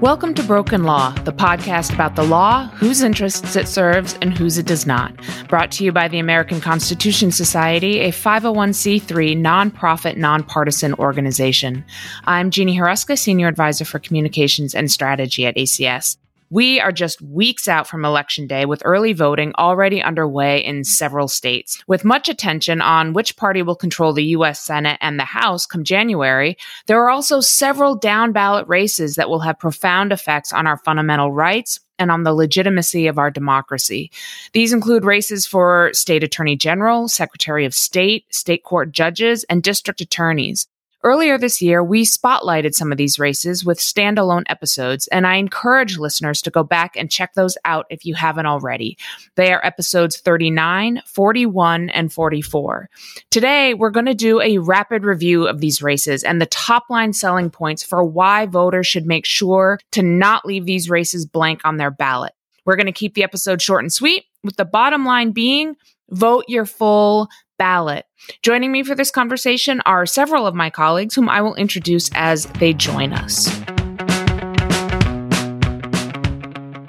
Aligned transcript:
Welcome 0.00 0.32
to 0.36 0.42
Broken 0.42 0.84
Law, 0.84 1.10
the 1.24 1.32
podcast 1.32 1.92
about 1.92 2.16
the 2.16 2.22
law, 2.22 2.68
whose 2.68 3.02
interests 3.02 3.54
it 3.54 3.68
serves, 3.68 4.14
and 4.22 4.32
whose 4.32 4.56
it 4.56 4.64
does 4.64 4.86
not. 4.86 5.12
Brought 5.46 5.70
to 5.72 5.84
you 5.84 5.92
by 5.92 6.08
the 6.08 6.18
American 6.18 6.58
Constitution 6.58 7.30
Society, 7.30 8.00
a 8.00 8.10
501c3 8.10 9.36
nonprofit, 9.36 10.16
nonpartisan 10.16 10.94
organization. 10.94 11.84
I'm 12.24 12.50
Jeannie 12.50 12.78
Hruska, 12.78 13.18
Senior 13.18 13.48
Advisor 13.48 13.84
for 13.84 13.98
Communications 13.98 14.74
and 14.74 14.90
Strategy 14.90 15.44
at 15.44 15.56
ACS. 15.56 16.16
We 16.52 16.80
are 16.80 16.90
just 16.90 17.22
weeks 17.22 17.68
out 17.68 17.86
from 17.86 18.04
Election 18.04 18.48
Day 18.48 18.64
with 18.64 18.82
early 18.84 19.12
voting 19.12 19.52
already 19.56 20.02
underway 20.02 20.64
in 20.64 20.82
several 20.82 21.28
states. 21.28 21.80
With 21.86 22.04
much 22.04 22.28
attention 22.28 22.80
on 22.80 23.12
which 23.12 23.36
party 23.36 23.62
will 23.62 23.76
control 23.76 24.12
the 24.12 24.24
U.S. 24.24 24.60
Senate 24.60 24.98
and 25.00 25.16
the 25.16 25.24
House 25.24 25.64
come 25.64 25.84
January, 25.84 26.56
there 26.86 27.00
are 27.00 27.08
also 27.08 27.40
several 27.40 27.94
down 27.94 28.32
ballot 28.32 28.66
races 28.66 29.14
that 29.14 29.28
will 29.28 29.38
have 29.38 29.60
profound 29.60 30.10
effects 30.10 30.52
on 30.52 30.66
our 30.66 30.76
fundamental 30.78 31.32
rights 31.32 31.78
and 32.00 32.10
on 32.10 32.24
the 32.24 32.34
legitimacy 32.34 33.06
of 33.06 33.16
our 33.16 33.30
democracy. 33.30 34.10
These 34.52 34.72
include 34.72 35.04
races 35.04 35.46
for 35.46 35.90
state 35.92 36.24
attorney 36.24 36.56
general, 36.56 37.06
secretary 37.06 37.64
of 37.64 37.74
state, 37.74 38.24
state 38.34 38.64
court 38.64 38.90
judges, 38.90 39.44
and 39.44 39.62
district 39.62 40.00
attorneys. 40.00 40.66
Earlier 41.02 41.38
this 41.38 41.62
year, 41.62 41.82
we 41.82 42.04
spotlighted 42.04 42.74
some 42.74 42.92
of 42.92 42.98
these 42.98 43.18
races 43.18 43.64
with 43.64 43.78
standalone 43.78 44.42
episodes, 44.48 45.08
and 45.08 45.26
I 45.26 45.36
encourage 45.36 45.96
listeners 45.96 46.42
to 46.42 46.50
go 46.50 46.62
back 46.62 46.94
and 46.94 47.10
check 47.10 47.32
those 47.32 47.56
out 47.64 47.86
if 47.88 48.04
you 48.04 48.14
haven't 48.14 48.44
already. 48.44 48.98
They 49.34 49.50
are 49.50 49.64
episodes 49.64 50.18
39, 50.20 51.00
41, 51.06 51.88
and 51.88 52.12
44. 52.12 52.90
Today, 53.30 53.72
we're 53.72 53.88
going 53.88 54.04
to 54.06 54.14
do 54.14 54.42
a 54.42 54.58
rapid 54.58 55.04
review 55.04 55.48
of 55.48 55.62
these 55.62 55.80
races 55.80 56.22
and 56.22 56.38
the 56.38 56.44
top 56.46 56.84
line 56.90 57.14
selling 57.14 57.48
points 57.48 57.82
for 57.82 58.04
why 58.04 58.44
voters 58.44 58.86
should 58.86 59.06
make 59.06 59.24
sure 59.24 59.78
to 59.92 60.02
not 60.02 60.44
leave 60.44 60.66
these 60.66 60.90
races 60.90 61.24
blank 61.24 61.62
on 61.64 61.78
their 61.78 61.90
ballot. 61.90 62.34
We're 62.66 62.76
going 62.76 62.84
to 62.86 62.92
keep 62.92 63.14
the 63.14 63.24
episode 63.24 63.62
short 63.62 63.82
and 63.82 63.92
sweet, 63.92 64.26
with 64.44 64.56
the 64.56 64.66
bottom 64.66 65.06
line 65.06 65.32
being 65.32 65.76
vote 66.10 66.44
your 66.48 66.66
full 66.66 67.28
ballot. 67.60 68.06
Joining 68.42 68.72
me 68.72 68.82
for 68.82 68.94
this 68.94 69.10
conversation 69.10 69.82
are 69.84 70.06
several 70.06 70.46
of 70.46 70.54
my 70.54 70.70
colleagues, 70.70 71.14
whom 71.14 71.28
I 71.28 71.42
will 71.42 71.54
introduce 71.56 72.08
as 72.14 72.46
they 72.58 72.72
join 72.72 73.12
us. 73.12 73.48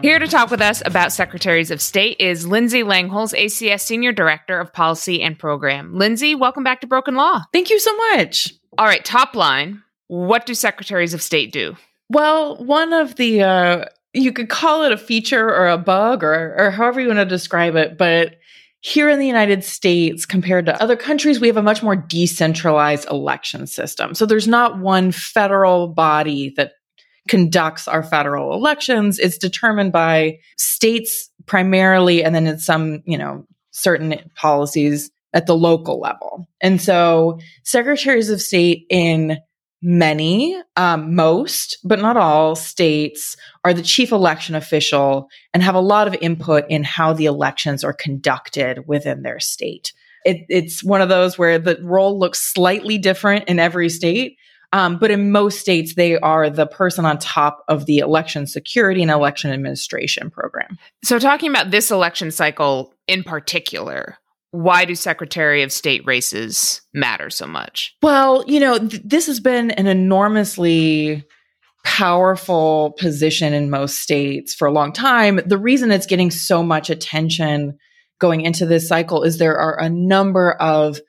Here 0.01 0.17
to 0.17 0.27
talk 0.27 0.49
with 0.49 0.61
us 0.61 0.81
about 0.85 1.11
Secretaries 1.11 1.71
of 1.71 1.81
State 1.81 2.21
is 2.21 2.47
Lindsay 2.47 2.83
Langholz, 2.83 3.37
ACS 3.37 3.81
Senior 3.81 4.13
Director 4.13 4.61
of 4.61 4.71
Policy 4.71 5.21
and 5.21 5.37
Program. 5.37 5.93
Lindsay, 5.93 6.35
welcome 6.35 6.63
back 6.63 6.79
to 6.81 6.87
Broken 6.87 7.15
Law. 7.15 7.43
Thank 7.51 7.69
you 7.69 7.77
so 7.77 7.95
much. 7.97 8.53
All 8.77 8.85
right, 8.85 9.03
top 9.03 9.35
line. 9.35 9.83
What 10.07 10.45
do 10.45 10.55
Secretaries 10.55 11.13
of 11.13 11.21
State 11.21 11.51
do? 11.51 11.75
Well, 12.09 12.63
one 12.63 12.93
of 12.93 13.17
the, 13.17 13.43
uh, 13.43 13.85
you 14.13 14.31
could 14.31 14.47
call 14.47 14.83
it 14.83 14.93
a 14.93 14.97
feature 14.97 15.49
or 15.49 15.67
a 15.67 15.77
bug 15.77 16.23
or, 16.23 16.55
or 16.57 16.71
however 16.71 17.01
you 17.01 17.07
want 17.07 17.19
to 17.19 17.25
describe 17.25 17.75
it, 17.75 17.97
but 17.97 18.37
here 18.81 19.09
in 19.09 19.19
the 19.19 19.27
United 19.27 19.63
States, 19.63 20.25
compared 20.25 20.65
to 20.65 20.81
other 20.81 20.95
countries, 20.95 21.39
we 21.39 21.47
have 21.47 21.57
a 21.57 21.61
much 21.61 21.83
more 21.83 21.95
decentralized 21.95 23.07
election 23.09 23.67
system. 23.67 24.15
So 24.15 24.25
there's 24.25 24.47
not 24.47 24.79
one 24.79 25.11
federal 25.11 25.87
body 25.87 26.53
that 26.57 26.73
conducts 27.27 27.87
our 27.87 28.01
federal 28.01 28.55
elections. 28.55 29.19
It's 29.19 29.37
determined 29.37 29.91
by 29.91 30.39
states 30.57 31.29
primarily, 31.45 32.23
and 32.23 32.33
then 32.33 32.47
in 32.47 32.57
some, 32.57 33.03
you 33.05 33.19
know, 33.19 33.45
certain 33.69 34.15
policies 34.35 35.11
at 35.33 35.45
the 35.45 35.55
local 35.55 35.99
level. 35.99 36.47
And 36.59 36.81
so 36.81 37.39
secretaries 37.63 38.29
of 38.29 38.41
state 38.41 38.85
in 38.89 39.37
many, 39.81 40.61
um, 40.75 41.15
most, 41.15 41.77
but 41.83 41.99
not 41.99 42.17
all 42.17 42.55
states 42.55 43.35
are 43.63 43.73
the 43.73 43.81
chief 43.81 44.11
election 44.11 44.55
official 44.55 45.27
and 45.53 45.63
have 45.63 45.75
a 45.75 45.79
lot 45.79 46.07
of 46.07 46.15
input 46.21 46.65
in 46.69 46.83
how 46.83 47.13
the 47.13 47.25
elections 47.25 47.83
are 47.83 47.93
conducted 47.93 48.87
within 48.87 49.23
their 49.23 49.39
state. 49.39 49.93
It, 50.23 50.45
it's 50.49 50.83
one 50.83 51.01
of 51.01 51.09
those 51.09 51.37
where 51.37 51.57
the 51.57 51.79
role 51.81 52.17
looks 52.19 52.39
slightly 52.39 52.97
different 52.97 53.47
in 53.47 53.59
every 53.59 53.89
state. 53.89 54.37
Um, 54.73 54.99
but 54.99 55.11
in 55.11 55.31
most 55.31 55.59
states, 55.59 55.95
they 55.95 56.17
are 56.19 56.49
the 56.49 56.65
person 56.65 57.05
on 57.05 57.17
top 57.17 57.63
of 57.67 57.87
the 57.87 57.97
election 57.97 58.47
security 58.47 59.01
and 59.01 59.11
election 59.11 59.51
administration 59.51 60.29
program. 60.29 60.77
So, 61.03 61.19
talking 61.19 61.49
about 61.49 61.71
this 61.71 61.91
election 61.91 62.31
cycle 62.31 62.93
in 63.05 63.23
particular, 63.23 64.17
why 64.51 64.85
do 64.85 64.95
Secretary 64.95 65.63
of 65.63 65.71
State 65.71 66.05
races 66.05 66.81
matter 66.93 67.29
so 67.29 67.47
much? 67.47 67.95
Well, 68.01 68.43
you 68.47 68.59
know, 68.59 68.77
th- 68.77 69.01
this 69.03 69.27
has 69.27 69.39
been 69.39 69.71
an 69.71 69.87
enormously 69.87 71.25
powerful 71.83 72.93
position 72.99 73.53
in 73.53 73.69
most 73.69 73.99
states 73.99 74.53
for 74.53 74.67
a 74.67 74.71
long 74.71 74.91
time. 74.93 75.39
The 75.45 75.57
reason 75.57 75.91
it's 75.91 76.05
getting 76.05 76.31
so 76.31 76.61
much 76.61 76.89
attention 76.89 77.77
going 78.19 78.41
into 78.41 78.65
this 78.65 78.87
cycle 78.87 79.23
is 79.23 79.37
there 79.37 79.57
are 79.57 79.79
a 79.79 79.89
number 79.89 80.51
of 80.51 80.99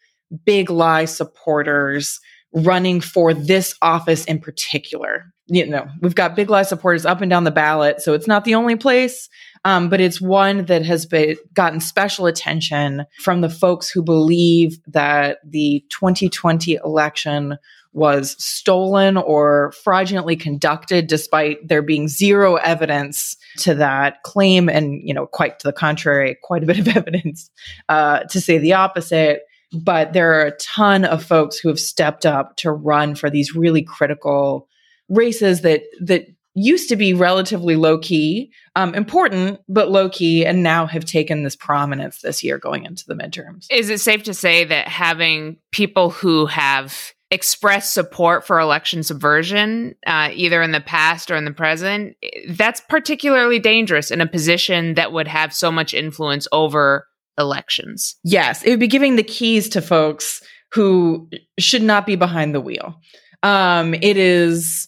big 0.46 0.70
lie 0.70 1.04
supporters 1.04 2.20
running 2.54 3.00
for 3.00 3.34
this 3.34 3.74
office 3.82 4.24
in 4.24 4.38
particular. 4.38 5.32
You 5.46 5.66
know, 5.66 5.88
we've 6.00 6.14
got 6.14 6.36
big 6.36 6.48
lie 6.48 6.62
supporters 6.62 7.04
up 7.04 7.20
and 7.20 7.28
down 7.28 7.44
the 7.44 7.50
ballot, 7.50 8.00
so 8.00 8.14
it's 8.14 8.26
not 8.26 8.44
the 8.44 8.54
only 8.54 8.76
place, 8.76 9.28
um, 9.64 9.88
but 9.88 10.00
it's 10.00 10.20
one 10.20 10.64
that 10.66 10.84
has 10.84 11.06
been 11.06 11.36
gotten 11.54 11.80
special 11.80 12.26
attention 12.26 13.06
from 13.20 13.40
the 13.40 13.50
folks 13.50 13.88
who 13.88 14.02
believe 14.02 14.78
that 14.88 15.38
the 15.44 15.84
2020 15.90 16.78
election 16.84 17.58
was 17.92 18.42
stolen 18.42 19.16
or 19.16 19.72
fraudulently 19.84 20.34
conducted 20.34 21.06
despite 21.06 21.68
there 21.68 21.82
being 21.82 22.08
zero 22.08 22.56
evidence 22.56 23.36
to 23.58 23.74
that 23.74 24.22
claim 24.22 24.68
and 24.68 25.06
you 25.06 25.12
know 25.12 25.26
quite 25.26 25.58
to 25.58 25.68
the 25.68 25.72
contrary 25.72 26.36
quite 26.42 26.62
a 26.62 26.66
bit 26.66 26.78
of 26.78 26.88
evidence 26.96 27.50
uh, 27.88 28.20
to 28.24 28.40
say 28.40 28.58
the 28.58 28.72
opposite. 28.72 29.42
But 29.74 30.12
there 30.12 30.34
are 30.34 30.46
a 30.46 30.56
ton 30.56 31.04
of 31.04 31.24
folks 31.24 31.58
who 31.58 31.68
have 31.68 31.80
stepped 31.80 32.26
up 32.26 32.56
to 32.56 32.70
run 32.70 33.14
for 33.14 33.30
these 33.30 33.54
really 33.54 33.82
critical 33.82 34.68
races 35.08 35.62
that 35.62 35.82
that 36.00 36.26
used 36.54 36.88
to 36.88 36.96
be 36.96 37.14
relatively 37.14 37.76
low 37.76 37.98
key, 37.98 38.52
um, 38.76 38.94
important, 38.94 39.60
but 39.68 39.90
low 39.90 40.08
key, 40.08 40.44
and 40.44 40.62
now 40.62 40.86
have 40.86 41.04
taken 41.04 41.42
this 41.42 41.56
prominence 41.56 42.20
this 42.20 42.44
year 42.44 42.58
going 42.58 42.84
into 42.84 43.04
the 43.06 43.14
midterms. 43.14 43.66
Is 43.70 43.90
it 43.90 44.00
safe 44.00 44.22
to 44.24 44.34
say 44.34 44.64
that 44.64 44.88
having 44.88 45.56
people 45.70 46.10
who 46.10 46.46
have 46.46 47.12
expressed 47.30 47.94
support 47.94 48.46
for 48.46 48.60
election 48.60 49.02
subversion, 49.02 49.94
uh, 50.06 50.28
either 50.34 50.60
in 50.60 50.72
the 50.72 50.82
past 50.82 51.30
or 51.30 51.36
in 51.36 51.46
the 51.46 51.52
present, 51.52 52.14
that's 52.50 52.82
particularly 52.88 53.58
dangerous 53.58 54.10
in 54.10 54.20
a 54.20 54.26
position 54.26 54.94
that 54.94 55.12
would 55.12 55.28
have 55.28 55.54
so 55.54 55.72
much 55.72 55.94
influence 55.94 56.46
over 56.52 57.06
elections? 57.38 58.16
Yes, 58.22 58.62
it 58.62 58.70
would 58.70 58.80
be 58.80 58.86
giving 58.86 59.16
the 59.16 59.22
keys 59.22 59.70
to 59.70 59.80
folks 59.80 60.42
who 60.72 61.28
should 61.58 61.82
not 61.82 62.04
be 62.04 62.16
behind 62.16 62.54
the 62.54 62.60
wheel. 62.60 62.96
Um, 63.42 63.94
it 63.94 64.18
is 64.18 64.86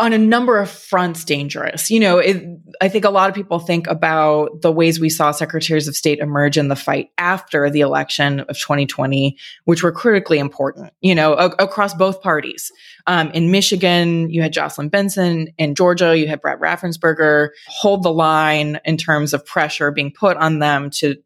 on 0.00 0.14
a 0.14 0.18
number 0.18 0.58
of 0.58 0.70
fronts 0.70 1.24
dangerous. 1.24 1.90
You 1.90 2.00
know, 2.00 2.18
it, 2.18 2.42
I 2.80 2.88
think 2.88 3.04
a 3.04 3.10
lot 3.10 3.28
of 3.28 3.34
people 3.34 3.58
think 3.58 3.86
about 3.86 4.62
the 4.62 4.72
ways 4.72 4.98
we 4.98 5.10
saw 5.10 5.30
secretaries 5.30 5.86
of 5.86 5.94
state 5.94 6.18
emerge 6.20 6.56
in 6.56 6.68
the 6.68 6.76
fight 6.76 7.10
after 7.18 7.68
the 7.68 7.80
election 7.80 8.40
of 8.40 8.58
2020, 8.58 9.36
which 9.64 9.82
were 9.82 9.92
critically 9.92 10.38
important, 10.38 10.92
you 11.02 11.14
know, 11.14 11.34
a- 11.34 11.62
across 11.62 11.92
both 11.92 12.22
parties. 12.22 12.72
Um, 13.06 13.30
in 13.32 13.50
Michigan, 13.50 14.30
you 14.30 14.40
had 14.40 14.54
Jocelyn 14.54 14.88
Benson. 14.88 15.48
In 15.58 15.74
Georgia, 15.74 16.16
you 16.16 16.26
had 16.26 16.40
Brad 16.40 16.60
Raffensperger 16.60 17.50
hold 17.68 18.02
the 18.02 18.12
line 18.12 18.80
in 18.86 18.96
terms 18.96 19.34
of 19.34 19.44
pressure 19.44 19.90
being 19.90 20.12
put 20.12 20.38
on 20.38 20.60
them 20.60 20.88
to 20.90 21.16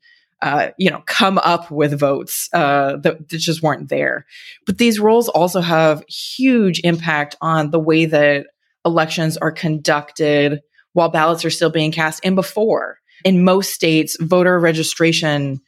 uh, 0.43 0.73
you 0.77 0.91
know, 0.91 1.03
come 1.07 1.39
up 1.39 1.71
with 1.71 1.99
votes 1.99 2.51
uh, 2.53 2.97
that, 2.99 3.31
that 3.31 3.39
just 3.39 3.63
weren't 3.63 3.89
there. 3.89 4.27
But 4.67 4.77
these 4.77 5.01
roles 5.01 5.31
also 5.31 5.63
have 5.63 6.05
huge 6.07 6.83
impact 6.85 7.35
on 7.41 7.71
the 7.71 7.79
way 7.79 8.05
that 8.05 8.49
elections 8.85 9.37
are 9.37 9.53
conducted 9.53 10.61
while 10.93 11.09
ballots 11.09 11.45
are 11.45 11.51
still 11.51 11.71
being 11.71 11.93
cast 11.93 12.21
and 12.25 12.37
before. 12.37 12.99
In 13.25 13.45
most 13.45 13.73
states, 13.73 14.17
voter 14.21 14.59
registration 14.59 15.61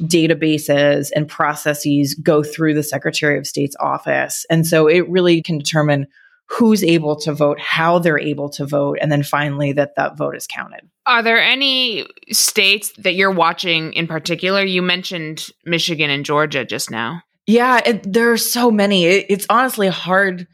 databases 0.00 1.10
and 1.14 1.28
processes 1.28 2.14
go 2.14 2.42
through 2.42 2.74
the 2.74 2.82
Secretary 2.82 3.38
of 3.38 3.46
State's 3.46 3.76
office. 3.78 4.46
And 4.48 4.66
so 4.66 4.86
it 4.86 5.08
really 5.08 5.42
can 5.42 5.58
determine 5.58 6.06
who's 6.46 6.82
able 6.82 7.16
to 7.16 7.32
vote, 7.32 7.58
how 7.60 7.98
they're 7.98 8.18
able 8.18 8.48
to 8.50 8.66
vote, 8.66 8.98
and 9.00 9.10
then 9.10 9.22
finally 9.22 9.72
that 9.72 9.94
that 9.96 10.18
vote 10.18 10.36
is 10.36 10.46
counted. 10.46 10.88
Are 11.06 11.22
there 11.22 11.40
any 11.40 12.06
states 12.30 12.92
that 12.98 13.14
you're 13.14 13.30
watching 13.30 13.92
in 13.94 14.06
particular? 14.06 14.64
You 14.64 14.82
mentioned 14.82 15.48
Michigan 15.64 16.10
and 16.10 16.24
Georgia 16.24 16.64
just 16.64 16.90
now. 16.90 17.22
Yeah, 17.46 17.80
it, 17.84 18.12
there 18.12 18.32
are 18.32 18.36
so 18.36 18.70
many. 18.70 19.06
It, 19.06 19.26
it's 19.28 19.46
honestly 19.50 19.88
hard 19.88 20.46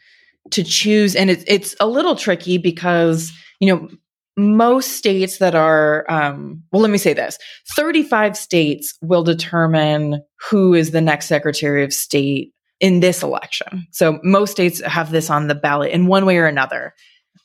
to 0.51 0.63
choose, 0.63 1.15
and 1.17 1.31
it's 1.31 1.45
it's 1.47 1.77
a 1.81 1.87
little 1.87 2.17
tricky 2.17 2.59
because 2.59 3.33
you 3.61 3.75
know 3.75 3.89
most 4.37 4.93
states 4.93 5.39
that 5.39 5.55
are 5.55 6.07
um, 6.09 6.63
well 6.73 6.83
let 6.83 6.91
me 6.91 6.99
say 6.99 7.13
this 7.13 7.39
35 7.75 8.37
states 8.37 8.97
will 9.03 9.25
determine 9.25 10.23
who 10.49 10.75
is 10.75 10.93
the 10.93 11.01
next 11.01 11.27
secretary 11.27 11.83
of 11.83 11.93
state 11.93 12.53
in 12.79 13.01
this 13.01 13.25
election 13.25 13.85
so 13.91 14.21
most 14.23 14.53
states 14.53 14.81
have 14.83 15.11
this 15.11 15.29
on 15.29 15.49
the 15.49 15.57
ballot 15.57 15.91
in 15.91 16.07
one 16.07 16.25
way 16.25 16.37
or 16.37 16.47
another 16.47 16.95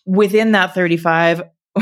within 0.06 0.52
that 0.52 0.74
35, 0.74 1.44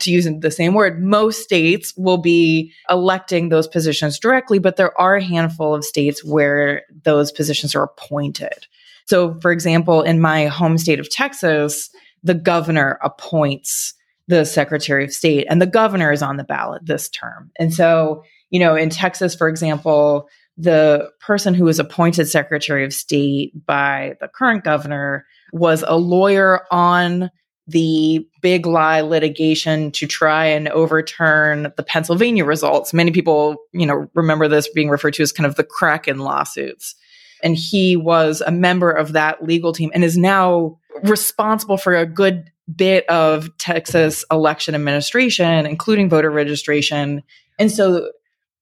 to 0.00 0.10
use 0.10 0.28
the 0.40 0.50
same 0.50 0.74
word, 0.74 1.02
most 1.02 1.42
states 1.42 1.94
will 1.96 2.18
be 2.18 2.72
electing 2.90 3.48
those 3.48 3.68
positions 3.68 4.18
directly, 4.18 4.58
but 4.58 4.76
there 4.76 4.98
are 5.00 5.16
a 5.16 5.24
handful 5.24 5.74
of 5.74 5.84
states 5.84 6.24
where 6.24 6.82
those 7.04 7.30
positions 7.30 7.74
are 7.74 7.84
appointed. 7.84 8.66
So, 9.06 9.38
for 9.40 9.52
example, 9.52 10.02
in 10.02 10.20
my 10.20 10.46
home 10.46 10.78
state 10.78 11.00
of 11.00 11.10
Texas, 11.10 11.90
the 12.22 12.34
governor 12.34 12.98
appoints 13.02 13.94
the 14.28 14.44
secretary 14.44 15.04
of 15.04 15.12
state, 15.12 15.46
and 15.50 15.60
the 15.60 15.66
governor 15.66 16.12
is 16.12 16.22
on 16.22 16.36
the 16.36 16.44
ballot 16.44 16.86
this 16.86 17.08
term. 17.08 17.50
And 17.58 17.74
so, 17.74 18.22
you 18.50 18.60
know, 18.60 18.76
in 18.76 18.88
Texas, 18.88 19.34
for 19.34 19.48
example, 19.48 20.28
the 20.56 21.10
person 21.20 21.54
who 21.54 21.64
was 21.64 21.78
appointed 21.78 22.26
secretary 22.26 22.84
of 22.84 22.92
state 22.92 23.52
by 23.66 24.14
the 24.20 24.28
current 24.28 24.64
governor 24.64 25.26
was 25.52 25.84
a 25.86 25.96
lawyer 25.96 26.62
on 26.70 27.30
the 27.66 28.26
big 28.40 28.66
lie 28.66 29.00
litigation 29.00 29.90
to 29.92 30.06
try 30.06 30.46
and 30.46 30.68
overturn 30.68 31.72
the 31.76 31.82
Pennsylvania 31.82 32.44
results. 32.44 32.92
Many 32.92 33.12
people, 33.12 33.56
you 33.72 33.86
know, 33.86 34.08
remember 34.14 34.48
this 34.48 34.68
being 34.68 34.88
referred 34.88 35.14
to 35.14 35.22
as 35.22 35.32
kind 35.32 35.46
of 35.46 35.54
the 35.54 35.64
Kraken 35.64 36.18
lawsuits. 36.18 36.94
And 37.42 37.56
he 37.56 37.96
was 37.96 38.40
a 38.40 38.50
member 38.50 38.90
of 38.90 39.12
that 39.12 39.42
legal 39.42 39.72
team 39.72 39.90
and 39.94 40.04
is 40.04 40.16
now 40.16 40.78
responsible 41.02 41.76
for 41.76 41.96
a 41.96 42.06
good 42.06 42.50
bit 42.74 43.06
of 43.08 43.50
Texas 43.58 44.24
election 44.30 44.74
administration, 44.74 45.66
including 45.66 46.08
voter 46.08 46.30
registration. 46.30 47.22
And 47.58 47.70
so 47.70 48.10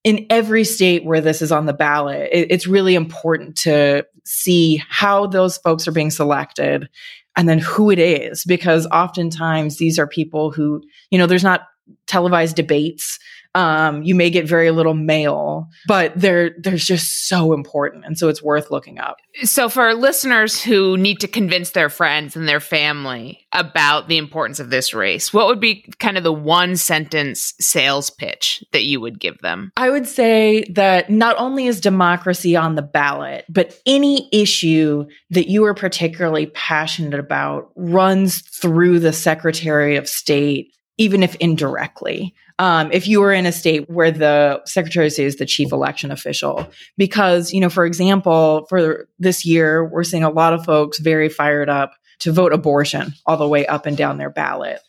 in 0.03 0.25
every 0.29 0.63
state 0.63 1.05
where 1.05 1.21
this 1.21 1.41
is 1.41 1.51
on 1.51 1.67
the 1.67 1.73
ballot, 1.73 2.29
it, 2.31 2.47
it's 2.49 2.65
really 2.65 2.95
important 2.95 3.55
to 3.57 4.05
see 4.25 4.81
how 4.89 5.27
those 5.27 5.57
folks 5.57 5.87
are 5.87 5.91
being 5.91 6.11
selected 6.11 6.89
and 7.37 7.47
then 7.47 7.59
who 7.59 7.91
it 7.91 7.99
is, 7.99 8.43
because 8.43 8.87
oftentimes 8.87 9.77
these 9.77 9.99
are 9.99 10.07
people 10.07 10.51
who, 10.51 10.81
you 11.11 11.17
know, 11.17 11.27
there's 11.27 11.43
not 11.43 11.67
televised 12.07 12.55
debates. 12.55 13.19
Um, 13.53 14.03
you 14.03 14.15
may 14.15 14.29
get 14.29 14.47
very 14.47 14.71
little 14.71 14.93
mail, 14.93 15.69
but 15.87 16.13
they're 16.15 16.51
they're 16.59 16.77
just 16.77 17.27
so 17.27 17.53
important, 17.53 18.05
and 18.05 18.17
so 18.17 18.29
it's 18.29 18.41
worth 18.41 18.71
looking 18.71 18.97
up. 18.97 19.17
So, 19.43 19.67
for 19.67 19.93
listeners 19.93 20.61
who 20.61 20.97
need 20.97 21.19
to 21.19 21.27
convince 21.27 21.71
their 21.71 21.89
friends 21.89 22.35
and 22.35 22.47
their 22.47 22.59
family 22.61 23.45
about 23.51 24.07
the 24.07 24.17
importance 24.17 24.59
of 24.59 24.69
this 24.69 24.93
race, 24.93 25.33
what 25.33 25.47
would 25.47 25.59
be 25.59 25.85
kind 25.99 26.17
of 26.17 26.23
the 26.23 26.33
one 26.33 26.77
sentence 26.77 27.53
sales 27.59 28.09
pitch 28.09 28.63
that 28.71 28.85
you 28.85 29.01
would 29.01 29.19
give 29.19 29.37
them? 29.39 29.71
I 29.75 29.89
would 29.89 30.07
say 30.07 30.63
that 30.71 31.09
not 31.09 31.35
only 31.37 31.67
is 31.67 31.81
democracy 31.81 32.55
on 32.55 32.75
the 32.75 32.81
ballot, 32.81 33.45
but 33.49 33.77
any 33.85 34.29
issue 34.31 35.05
that 35.29 35.49
you 35.49 35.65
are 35.65 35.73
particularly 35.73 36.47
passionate 36.47 37.19
about 37.19 37.71
runs 37.75 38.41
through 38.41 38.99
the 38.99 39.13
Secretary 39.13 39.97
of 39.97 40.07
State 40.07 40.73
even 40.97 41.23
if 41.23 41.35
indirectly. 41.35 42.35
Um, 42.61 42.91
if 42.91 43.07
you 43.07 43.21
were 43.21 43.33
in 43.33 43.47
a 43.47 43.51
state 43.51 43.89
where 43.89 44.11
the 44.11 44.61
Secretary 44.65 45.07
of 45.07 45.13
State 45.13 45.25
is 45.25 45.37
the 45.37 45.47
chief 45.47 45.71
election 45.71 46.11
official, 46.11 46.69
because, 46.95 47.51
you 47.51 47.59
know, 47.59 47.71
for 47.71 47.87
example, 47.87 48.67
for 48.69 49.07
this 49.17 49.43
year, 49.43 49.83
we're 49.83 50.03
seeing 50.03 50.23
a 50.23 50.29
lot 50.29 50.53
of 50.53 50.63
folks 50.63 50.99
very 50.99 51.27
fired 51.27 51.69
up 51.69 51.93
to 52.19 52.31
vote 52.31 52.53
abortion 52.53 53.15
all 53.25 53.35
the 53.35 53.47
way 53.47 53.65
up 53.65 53.87
and 53.87 53.97
down 53.97 54.19
their 54.19 54.29
ballot. 54.29 54.79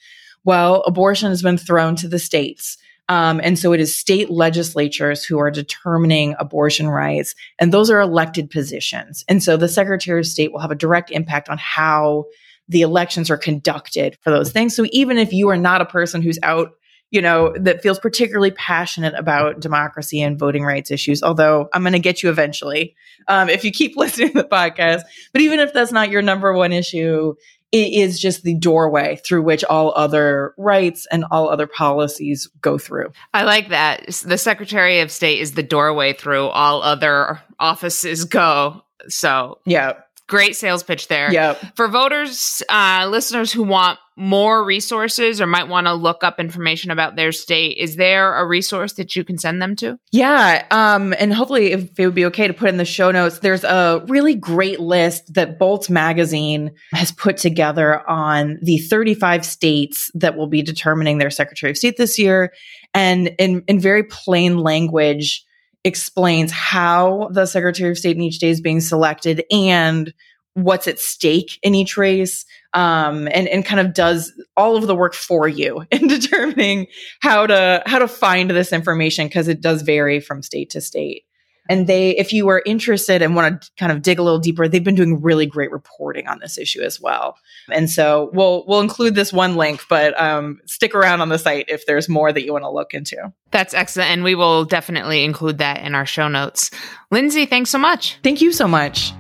Well, 0.45 0.83
abortion 0.83 1.31
has 1.31 1.41
been 1.41 1.57
thrown 1.57 1.97
to 1.97 2.09
the 2.09 2.19
states. 2.19 2.77
Um, 3.09 3.41
and 3.43 3.59
so 3.59 3.73
it 3.73 3.81
is 3.81 3.97
state 3.97 4.29
legislatures 4.29 5.25
who 5.25 5.39
are 5.39 5.51
determining 5.51 6.35
abortion 6.39 6.89
rights, 6.89 7.35
and 7.59 7.73
those 7.73 7.89
are 7.89 8.01
elected 8.01 8.51
positions. 8.51 9.25
And 9.29 9.43
so 9.43 9.57
the 9.57 9.67
Secretary 9.67 10.21
of 10.21 10.27
State 10.27 10.53
will 10.53 10.61
have 10.61 10.71
a 10.71 10.75
direct 10.75 11.11
impact 11.11 11.49
on 11.49 11.57
how 11.57 12.27
the 12.69 12.83
elections 12.83 13.31
are 13.31 13.39
conducted 13.39 14.19
for 14.21 14.31
those 14.31 14.53
things. 14.53 14.77
So 14.77 14.85
even 14.93 15.17
if 15.17 15.33
you 15.33 15.49
are 15.49 15.57
not 15.57 15.81
a 15.81 15.87
person 15.87 16.21
who's 16.21 16.39
out, 16.43 16.73
you 17.13 17.21
know, 17.21 17.53
that 17.61 17.83
feels 17.83 17.99
particularly 17.99 18.51
passionate 18.51 19.15
about 19.15 19.61
democracy 19.61 20.23
and 20.23 20.39
voting 20.39 20.65
rights 20.65 20.91
issues, 20.91 21.23
although 21.23 21.69
I'm 21.73 21.83
going 21.83 21.93
to 21.93 21.99
get 21.99 22.23
you 22.23 22.31
eventually 22.31 22.97
um, 23.29 23.51
if 23.51 23.65
you 23.65 23.71
keep 23.71 23.97
listening 23.97 24.33
to 24.33 24.43
the 24.43 24.49
podcast. 24.49 25.03
But 25.33 25.43
even 25.43 25.61
if 25.61 25.75
that's 25.75 25.93
not 25.93 26.11
your 26.11 26.23
number 26.23 26.55
one 26.55 26.73
issue, 26.73 27.35
it 27.71 27.93
is 27.93 28.19
just 28.19 28.43
the 28.43 28.55
doorway 28.55 29.17
through 29.17 29.43
which 29.43 29.63
all 29.63 29.93
other 29.95 30.55
rights 30.57 31.07
and 31.13 31.27
all 31.31 31.51
other 31.51 31.67
policies 31.67 32.49
go 32.63 32.79
through. 32.79 33.13
I 33.35 33.45
like 33.45 33.69
that. 33.69 34.07
The 34.25 34.39
Secretary 34.39 35.01
of 35.01 35.11
State 35.11 35.41
is 35.41 35.53
the 35.53 35.63
doorway 35.63 36.15
through 36.15 36.47
all 36.47 36.83
other 36.83 37.43
offices 37.59 38.25
go. 38.25 38.83
So, 39.09 39.59
yeah. 39.67 39.95
Great 40.29 40.57
sales 40.57 40.83
pitch 40.83 41.09
there. 41.09 41.33
Yep. 41.33 41.77
For 41.77 41.89
voters, 41.89 42.63
uh, 42.69 43.09
listeners 43.11 43.53
who 43.53 43.63
want 43.63 43.99
more 44.17 44.63
resources 44.65 45.41
or 45.41 45.47
might 45.47 45.69
want 45.69 45.87
to 45.87 45.95
look 45.95 46.23
up 46.23 46.39
information 46.39 46.91
about 46.91 47.17
their 47.17 47.33
state, 47.33 47.77
is 47.79 47.97
there 47.97 48.37
a 48.37 48.47
resource 48.47 48.95
that 48.95 49.17
you 49.17 49.25
can 49.25 49.39
send 49.39 49.61
them 49.61 49.75
to? 49.77 49.99
Yeah. 50.13 50.65
Um, 50.71 51.15
and 51.19 51.33
hopefully, 51.33 51.73
if 51.73 51.99
it 51.99 52.07
would 52.07 52.15
be 52.15 52.27
okay 52.27 52.47
to 52.47 52.55
put 52.55 52.69
in 52.69 52.77
the 52.77 52.85
show 52.85 53.11
notes, 53.11 53.41
there's 53.41 53.65
a 53.65 54.05
really 54.09 54.35
great 54.35 54.81
list 54.81 55.35
that 55.35 55.59
Bolts 55.59 55.91
Magazine 55.91 56.73
has 56.93 57.11
put 57.13 57.37
together 57.37 58.09
on 58.09 58.59
the 58.63 58.79
35 58.79 59.45
states 59.45 60.11
that 60.15 60.37
will 60.37 60.49
be 60.49 60.63
determining 60.63 61.19
their 61.19 61.31
Secretary 61.31 61.71
of 61.71 61.77
State 61.77 61.97
this 61.97 62.19
year. 62.19 62.53
And 62.95 63.29
in, 63.39 63.65
in 63.67 63.81
very 63.81 64.05
plain 64.05 64.59
language, 64.59 65.45
explains 65.85 66.53
how 66.53 67.29
the 67.33 67.47
Secretary 67.47 67.91
of 67.91 67.99
State 67.99 68.17
in 68.17 68.23
each 68.23 68.39
day 68.39 68.51
is 68.51 68.61
being 68.61 68.81
selected 68.81 69.45
and 69.51 70.13
what's 70.55 70.87
at 70.87 70.99
stake 70.99 71.59
in 71.63 71.75
each 71.75 71.97
race 71.97 72.45
um, 72.75 73.27
and 73.33 73.49
and 73.49 73.65
kind 73.65 73.81
of 73.81 73.95
does 73.95 74.33
all 74.57 74.77
of 74.77 74.87
the 74.87 74.95
work 74.95 75.15
for 75.15 75.49
you 75.49 75.85
in 75.91 76.09
determining 76.09 76.87
how 77.21 77.47
to 77.47 77.83
how 77.87 77.99
to 77.99 78.09
find 78.09 78.51
this 78.51 78.73
information 78.73 79.27
because 79.27 79.49
it 79.49 79.61
does 79.61 79.83
vary 79.83 80.21
from 80.21 80.43
state 80.43 80.71
to 80.71 80.81
state 80.81 81.25
and 81.73 81.87
they 81.87 82.11
if 82.11 82.35
you 82.35 82.49
are 82.49 82.63
interested 82.67 83.23
and 83.23 83.35
want 83.35 83.63
to 83.63 83.71
kind 83.79 83.91
of 83.91 84.03
dig 84.03 84.19
a 84.19 84.23
little 84.23 84.39
deeper 84.39 84.69
they've 84.69 84.85
been 84.85 84.95
doing 84.95 85.21
really 85.23 85.47
great 85.47 85.73
reporting 85.73 86.29
on 86.29 86.39
this 86.41 86.59
issue 86.59 86.83
as 86.83 87.01
well 87.01 87.37
and 87.71 87.91
so 87.91 88.31
we'll 88.35 88.65
we'll 88.67 88.81
include 88.81 89.15
this 89.15 89.33
one 89.33 89.57
link 89.57 89.83
but 89.89 90.19
um, 90.21 90.61
stick 90.67 90.95
around 90.95 91.21
on 91.21 91.31
the 91.31 91.39
site 91.39 91.65
if 91.69 91.87
there's 91.87 92.09
more 92.09 92.33
that 92.33 92.45
you 92.45 92.53
want 92.53 92.63
to 92.63 92.71
look 92.71 92.93
into 92.93 93.17
that's 93.51 93.73
excellent 93.73 94.11
and 94.11 94.23
we 94.23 94.35
will 94.35 94.65
definitely 94.65 95.25
include 95.25 95.59
that 95.59 95.83
in 95.83 95.95
our 95.95 96.07
show 96.07 96.29
notes 96.29 96.71
lindsay 97.11 97.47
thanks 97.47 97.71
so 97.71 97.79
much 97.79 98.19
thank 98.23 98.41
you 98.41 98.53
so 98.53 98.69
much 98.69 99.13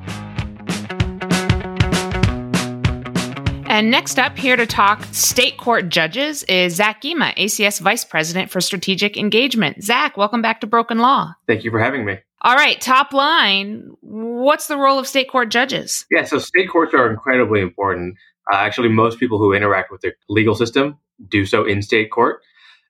And 3.72 3.90
next 3.90 4.18
up, 4.18 4.36
here 4.36 4.54
to 4.54 4.66
talk 4.66 5.02
state 5.12 5.56
court 5.56 5.88
judges 5.88 6.42
is 6.42 6.74
Zack 6.74 7.00
Gima, 7.00 7.34
ACS 7.36 7.80
Vice 7.80 8.04
President 8.04 8.50
for 8.50 8.60
Strategic 8.60 9.16
Engagement. 9.16 9.82
Zack, 9.82 10.18
welcome 10.18 10.42
back 10.42 10.60
to 10.60 10.66
Broken 10.66 10.98
Law. 10.98 11.32
Thank 11.46 11.64
you 11.64 11.70
for 11.70 11.78
having 11.78 12.04
me. 12.04 12.18
All 12.42 12.56
right, 12.56 12.80
top 12.80 13.12
line. 13.12 13.90
What's 14.00 14.66
the 14.66 14.76
role 14.76 14.98
of 14.98 15.06
state 15.06 15.30
court 15.30 15.50
judges? 15.50 16.04
Yeah, 16.10 16.24
so 16.24 16.38
state 16.38 16.68
courts 16.68 16.92
are 16.92 17.10
incredibly 17.10 17.60
important. 17.60 18.16
Uh, 18.52 18.56
actually, 18.56 18.88
most 18.88 19.20
people 19.20 19.38
who 19.38 19.52
interact 19.52 19.92
with 19.92 20.00
the 20.00 20.12
legal 20.28 20.54
system 20.54 20.98
do 21.28 21.46
so 21.46 21.64
in 21.64 21.82
state 21.82 22.10
court. 22.10 22.42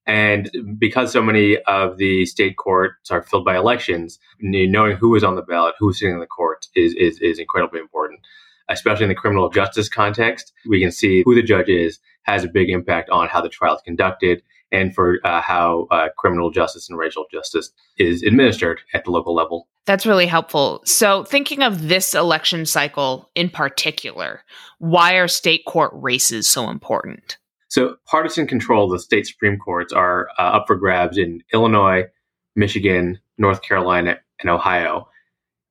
And 0.07 0.51
because 0.79 1.13
so 1.13 1.23
many 1.23 1.59
of 1.69 1.99
the 1.99 2.25
state 2.27 2.57
courts 2.57 3.11
are 3.11 3.23
filled 3.23 3.45
by 3.45 3.57
elections, 3.57 4.19
knowing 4.41 4.97
who 4.97 5.15
is 5.15 5.23
on 5.23 5.37
the 5.37 5.43
ballot, 5.43 5.75
who's 5.79 5.99
sitting 5.99 6.15
in 6.15 6.21
the 6.21 6.27
court 6.27 6.67
is, 6.75 6.95
is, 6.95 7.19
is 7.21 7.39
incredibly 7.39 7.81
important 7.81 8.21
especially 8.69 9.05
in 9.05 9.09
the 9.09 9.15
criminal 9.15 9.51
justice 9.51 9.89
context. 9.89 10.53
We 10.69 10.81
can 10.81 10.91
see 10.91 11.23
who 11.25 11.35
the 11.35 11.43
judge 11.43 11.69
is 11.69 11.99
has 12.23 12.45
a 12.45 12.49
big 12.49 12.71
impact 12.71 13.11
on 13.11 13.29
how 13.29 13.41
the 13.41 13.49
trial 13.49 13.77
is 13.77 13.83
conducted 13.83 14.43
and 14.73 14.95
for 14.95 15.19
uh, 15.25 15.41
how 15.41 15.87
uh, 15.91 16.09
criminal 16.17 16.51
justice 16.51 16.89
and 16.89 16.99
racial 16.99 17.27
justice 17.31 17.71
is 17.99 18.23
administered 18.23 18.81
at 18.95 19.05
the 19.05 19.11
local 19.11 19.35
level. 19.35 19.69
That's 19.85 20.07
really 20.07 20.27
helpful. 20.27 20.81
So, 20.85 21.25
thinking 21.25 21.63
of 21.63 21.89
this 21.89 22.15
election 22.15 22.67
cycle 22.67 23.31
in 23.35 23.51
particular, 23.51 24.43
why 24.79 25.15
are 25.15 25.29
state 25.29 25.65
court 25.67 25.91
races 25.95 26.49
so 26.49 26.71
important? 26.71 27.37
So, 27.69 27.97
partisan 28.07 28.47
control 28.47 28.85
of 28.85 28.93
the 28.93 28.99
state 28.99 29.27
Supreme 29.27 29.59
Courts 29.59 29.93
are 29.93 30.29
uh, 30.39 30.43
up 30.43 30.67
for 30.67 30.77
grabs 30.77 31.19
in 31.19 31.43
Illinois, 31.53 32.05
Michigan, 32.55 33.19
North 33.39 33.63
Carolina, 33.63 34.19
and 34.41 34.51
Ohio. 34.51 35.09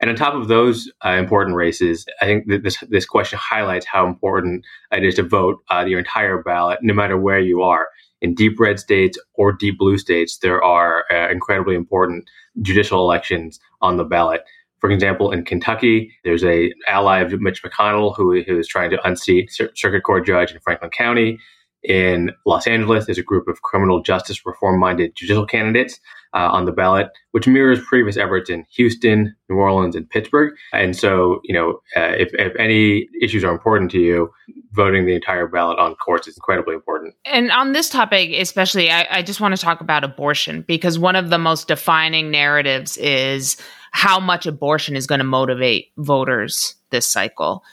And 0.02 0.10
on 0.10 0.16
top 0.16 0.34
of 0.34 0.48
those 0.48 0.92
uh, 1.06 1.12
important 1.12 1.56
races, 1.56 2.06
I 2.22 2.26
think 2.26 2.48
that 2.48 2.64
this 2.64 2.78
this 2.90 3.06
question 3.06 3.40
highlights 3.40 3.86
how 3.86 4.08
important 4.08 4.66
it 4.92 5.06
is 5.06 5.16
to 5.16 5.24
vote 5.24 5.64
uh, 5.70 5.86
your 5.88 6.00
entire 6.00 6.42
ballot, 6.42 6.80
no 6.82 6.94
matter 6.94 7.18
where 7.18 7.40
you 7.40 7.62
are. 7.62 7.88
In 8.22 8.36
deep 8.36 8.60
red 8.60 8.80
states 8.80 9.18
or 9.34 9.52
deep 9.52 9.78
blue 9.78 9.98
states, 9.98 10.38
there 10.38 10.64
are 10.64 11.06
uh, 11.12 11.30
incredibly 11.30 11.76
important 11.76 12.30
judicial 12.62 13.00
elections 13.00 13.60
on 13.82 13.98
the 13.98 14.04
ballot. 14.04 14.42
For 14.80 14.90
example, 14.90 15.32
in 15.32 15.44
Kentucky, 15.44 16.12
there's 16.24 16.44
a 16.44 16.74
ally 16.88 17.20
of 17.20 17.40
Mitch 17.40 17.64
McConnell 17.64 18.16
who, 18.16 18.42
who 18.42 18.58
is 18.58 18.68
trying 18.68 18.90
to 18.92 19.08
unseat 19.08 19.52
circuit 19.52 20.02
court 20.02 20.26
judge 20.26 20.52
in 20.52 20.60
Franklin 20.60 20.92
County. 20.92 21.40
In 21.84 22.32
Los 22.46 22.68
Angeles, 22.68 23.06
there's 23.06 23.18
a 23.18 23.24
group 23.24 23.48
of 23.48 23.62
criminal 23.64 24.02
justice 24.02 24.46
reform 24.46 24.80
minded 24.80 25.16
judicial 25.16 25.46
candidates 25.46 26.00
uh, 26.34 26.50
on 26.52 26.66
the 26.66 26.72
ballot, 26.72 27.10
which 27.32 27.48
mirrors 27.48 27.80
previous 27.88 28.18
efforts 28.18 28.50
in 28.50 28.66
Houston, 28.76 29.36
New 29.50 29.58
Orleans, 29.58 29.96
and 29.96 30.10
Pittsburgh. 30.10 30.54
And 30.74 30.96
so, 30.96 31.42
you 31.44 31.54
know, 31.54 31.82
uh, 31.96 32.14
if, 32.18 32.30
if 32.36 32.56
any 32.58 33.10
issues 33.22 33.44
are 33.44 33.52
important 33.52 33.92
to 33.92 34.00
you, 34.00 34.32
voting 34.72 35.06
the 35.06 35.16
entire 35.16 35.48
ballot 35.48 35.80
on 35.80 35.96
courts 35.96 36.28
is 36.28 36.38
incredibly 36.38 36.76
important. 36.76 37.16
And 37.26 37.52
on 37.52 37.74
this 37.74 37.90
topic, 37.90 38.32
especially, 38.32 38.90
I, 38.90 39.08
I 39.10 39.22
just 39.22 39.42
want 39.42 39.56
to 39.56 39.62
talk 39.62 39.82
about 39.82 40.04
abortion 40.04 40.64
because 40.68 40.98
one 40.98 41.16
of 41.16 41.30
the 41.30 41.38
most 41.38 41.68
defining 41.68 42.32
narratives 42.32 42.98
is 42.98 43.58
how 43.92 44.20
much 44.20 44.46
abortion 44.46 44.96
is 44.96 45.08
going 45.08 45.20
to 45.20 45.26
motivate 45.26 45.92
voters 45.98 46.76
this 46.92 47.08
cycle. 47.08 47.64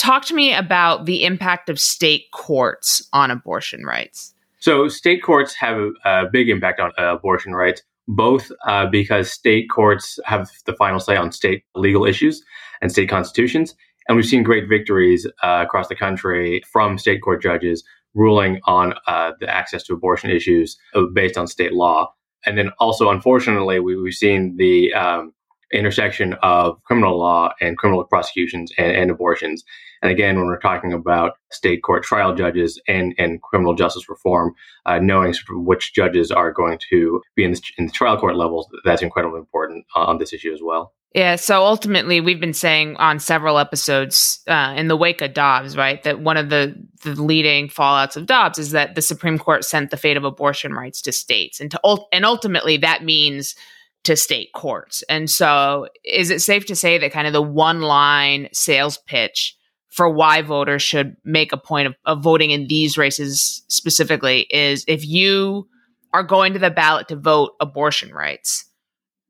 Talk 0.00 0.24
to 0.24 0.34
me 0.34 0.54
about 0.54 1.04
the 1.04 1.24
impact 1.24 1.68
of 1.68 1.78
state 1.78 2.30
courts 2.32 3.06
on 3.12 3.30
abortion 3.30 3.84
rights. 3.84 4.32
So, 4.58 4.88
state 4.88 5.22
courts 5.22 5.52
have 5.56 5.78
a, 6.06 6.24
big 6.24 6.48
impact 6.48 6.80
on 6.80 6.90
uh, 6.98 7.16
abortion 7.16 7.52
rights, 7.52 7.82
both 8.08 8.50
uh, 8.66 8.86
because 8.86 9.30
state 9.30 9.68
courts 9.68 10.18
have 10.24 10.48
the 10.64 10.72
final 10.72 11.00
say 11.00 11.16
on 11.16 11.32
state 11.32 11.64
legal 11.74 12.06
issues 12.06 12.42
and 12.80 12.90
state 12.90 13.10
constitutions. 13.10 13.74
And 14.08 14.16
we've 14.16 14.24
seen 14.24 14.42
great 14.42 14.70
victories 14.70 15.26
uh, 15.42 15.64
across 15.66 15.88
the 15.88 15.94
country 15.94 16.62
from 16.72 16.96
state 16.96 17.20
court 17.20 17.42
judges 17.42 17.84
ruling 18.14 18.58
on 18.64 18.94
uh, 19.06 19.32
the 19.38 19.50
access 19.50 19.82
to 19.82 19.92
abortion 19.92 20.30
issues 20.30 20.78
uh, 20.94 21.02
based 21.12 21.36
on 21.36 21.46
state 21.46 21.74
law. 21.74 22.10
And 22.46 22.56
then 22.56 22.70
also, 22.78 23.10
unfortunately, 23.10 23.80
we, 23.80 24.02
have 24.02 24.14
seen 24.14 24.56
the 24.56 24.94
um, 24.94 25.34
intersection 25.72 26.34
of 26.42 26.82
criminal 26.84 27.18
law 27.18 27.52
and 27.60 27.78
criminal 27.78 28.04
prosecutions 28.04 28.72
and, 28.76 28.92
and, 28.92 29.10
abortions. 29.10 29.64
And 30.02 30.10
again, 30.10 30.36
when 30.36 30.46
we're 30.46 30.58
talking 30.58 30.92
about 30.92 31.34
state 31.50 31.82
court 31.82 32.02
trial 32.02 32.34
judges 32.34 32.80
and, 32.88 33.14
and 33.18 33.40
criminal 33.42 33.74
justice 33.74 34.08
reform, 34.08 34.54
uh, 34.86 34.98
knowing 34.98 35.32
sort 35.32 35.58
of 35.58 35.64
which 35.64 35.94
judges 35.94 36.30
are 36.30 36.52
going 36.52 36.78
to 36.90 37.22
be 37.36 37.44
in 37.44 37.52
the, 37.52 37.62
in 37.78 37.86
the 37.86 37.92
trial 37.92 38.18
court 38.18 38.36
levels, 38.36 38.68
that's 38.84 39.02
incredibly 39.02 39.38
important 39.38 39.84
on 39.94 40.18
this 40.18 40.32
issue 40.32 40.52
as 40.52 40.60
well. 40.62 40.92
Yeah, 41.12 41.34
so 41.36 41.64
ultimately, 41.64 42.20
we've 42.20 42.38
been 42.38 42.54
saying 42.54 42.94
on 42.96 43.18
several 43.18 43.58
episodes 43.58 44.40
uh, 44.46 44.74
in 44.76 44.86
the 44.86 44.96
wake 44.96 45.20
of 45.20 45.34
Dobbs, 45.34 45.76
right, 45.76 46.00
that 46.04 46.20
one 46.20 46.36
of 46.36 46.50
the, 46.50 46.72
the 47.02 47.20
leading 47.20 47.66
fallouts 47.66 48.16
of 48.16 48.26
Dobbs 48.26 48.60
is 48.60 48.70
that 48.70 48.94
the 48.94 49.02
Supreme 49.02 49.36
Court 49.36 49.64
sent 49.64 49.90
the 49.90 49.96
fate 49.96 50.16
of 50.16 50.22
abortion 50.22 50.72
rights 50.72 51.02
to 51.02 51.10
states, 51.10 51.60
and 51.60 51.72
to 51.72 51.80
and 52.12 52.24
ultimately 52.24 52.76
that 52.76 53.02
means 53.02 53.56
to 54.04 54.16
state 54.16 54.50
courts. 54.54 55.02
And 55.08 55.28
so, 55.28 55.88
is 56.04 56.30
it 56.30 56.40
safe 56.40 56.66
to 56.66 56.76
say 56.76 56.98
that 56.98 57.12
kind 57.12 57.26
of 57.26 57.32
the 57.32 57.42
one 57.42 57.82
line 57.82 58.48
sales 58.52 58.98
pitch 59.06 59.56
for 59.90 60.08
why 60.08 60.42
voters 60.42 60.82
should 60.82 61.16
make 61.24 61.52
a 61.52 61.56
point 61.56 61.88
of, 61.88 61.94
of 62.04 62.22
voting 62.22 62.50
in 62.52 62.68
these 62.68 62.96
races 62.96 63.64
specifically 63.68 64.46
is 64.50 64.84
if 64.86 65.06
you 65.06 65.68
are 66.12 66.22
going 66.22 66.52
to 66.52 66.58
the 66.58 66.70
ballot 66.70 67.08
to 67.08 67.16
vote 67.16 67.52
abortion 67.60 68.12
rights, 68.12 68.66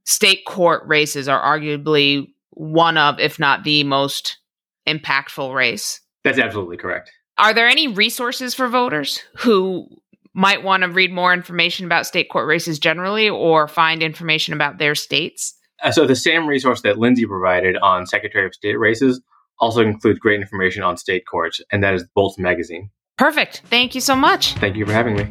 state 0.04 0.44
court 0.46 0.82
races 0.86 1.28
are 1.28 1.40
arguably 1.40 2.28
one 2.50 2.96
of, 2.96 3.18
if 3.18 3.38
not 3.38 3.64
the 3.64 3.84
most 3.84 4.38
impactful 4.86 5.54
race. 5.54 6.00
That's 6.24 6.38
absolutely 6.38 6.76
correct. 6.76 7.10
Are 7.38 7.54
there 7.54 7.68
any 7.68 7.88
resources 7.88 8.54
for 8.54 8.68
voters 8.68 9.22
who 9.38 9.88
might 10.34 10.62
want 10.62 10.82
to 10.82 10.88
read 10.88 11.12
more 11.12 11.32
information 11.32 11.86
about 11.86 12.06
state 12.06 12.28
court 12.30 12.46
races 12.46 12.78
generally 12.78 13.28
or 13.28 13.68
find 13.68 14.02
information 14.02 14.54
about 14.54 14.78
their 14.78 14.94
states? 14.94 15.54
Uh, 15.82 15.90
so, 15.90 16.06
the 16.06 16.16
same 16.16 16.46
resource 16.46 16.82
that 16.82 16.98
Lindsay 16.98 17.26
provided 17.26 17.76
on 17.78 18.06
Secretary 18.06 18.46
of 18.46 18.54
State 18.54 18.78
races 18.78 19.20
also 19.58 19.80
includes 19.80 20.18
great 20.18 20.40
information 20.40 20.82
on 20.82 20.96
state 20.96 21.24
courts, 21.30 21.60
and 21.70 21.82
that 21.82 21.94
is 21.94 22.04
Bolts 22.14 22.38
Magazine. 22.38 22.90
Perfect. 23.16 23.62
Thank 23.66 23.94
you 23.94 24.00
so 24.00 24.16
much. 24.16 24.54
Thank 24.54 24.76
you 24.76 24.86
for 24.86 24.92
having 24.92 25.16
me. 25.16 25.28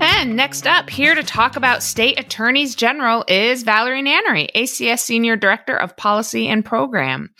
And 0.00 0.34
next 0.34 0.66
up, 0.66 0.90
here 0.90 1.14
to 1.14 1.22
talk 1.22 1.56
about 1.56 1.82
state 1.82 2.18
attorneys 2.18 2.74
general 2.74 3.24
is 3.28 3.62
Valerie 3.62 4.02
Nannery, 4.02 4.48
ACS 4.56 5.00
Senior 5.00 5.36
Director 5.36 5.76
of 5.76 5.96
Policy 5.96 6.48
and 6.48 6.64
Program. 6.64 7.30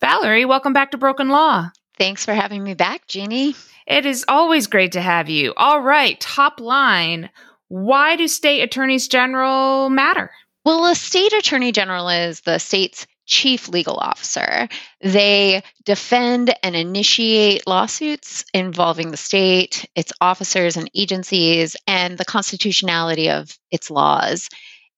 Valerie, 0.00 0.44
welcome 0.44 0.72
back 0.72 0.92
to 0.92 0.98
Broken 0.98 1.28
Law. 1.28 1.70
Thanks 1.98 2.24
for 2.24 2.34
having 2.34 2.62
me 2.62 2.74
back, 2.74 3.06
Jeannie. 3.06 3.54
It 3.86 4.04
is 4.04 4.24
always 4.28 4.66
great 4.66 4.92
to 4.92 5.00
have 5.00 5.28
you. 5.28 5.54
All 5.56 5.80
right, 5.80 6.20
top 6.20 6.60
line. 6.60 7.30
Why 7.68 8.16
do 8.16 8.28
state 8.28 8.62
attorneys 8.62 9.08
general 9.08 9.88
matter? 9.90 10.30
Well, 10.64 10.86
a 10.86 10.94
state 10.94 11.32
attorney 11.32 11.72
general 11.72 12.08
is 12.08 12.40
the 12.40 12.58
state's 12.58 13.06
chief 13.26 13.68
legal 13.68 13.96
officer. 13.96 14.68
They 15.00 15.62
defend 15.84 16.54
and 16.62 16.76
initiate 16.76 17.66
lawsuits 17.66 18.44
involving 18.54 19.10
the 19.10 19.16
state, 19.16 19.88
its 19.94 20.12
officers 20.20 20.76
and 20.76 20.90
agencies, 20.94 21.76
and 21.86 22.18
the 22.18 22.24
constitutionality 22.24 23.30
of 23.30 23.58
its 23.70 23.90
laws. 23.90 24.48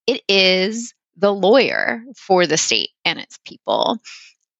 It 0.07 0.23
is 0.28 0.95
the 1.17 1.33
lawyer 1.33 2.02
for 2.17 2.47
the 2.47 2.57
state 2.57 2.90
and 3.05 3.19
its 3.19 3.38
people. 3.45 3.99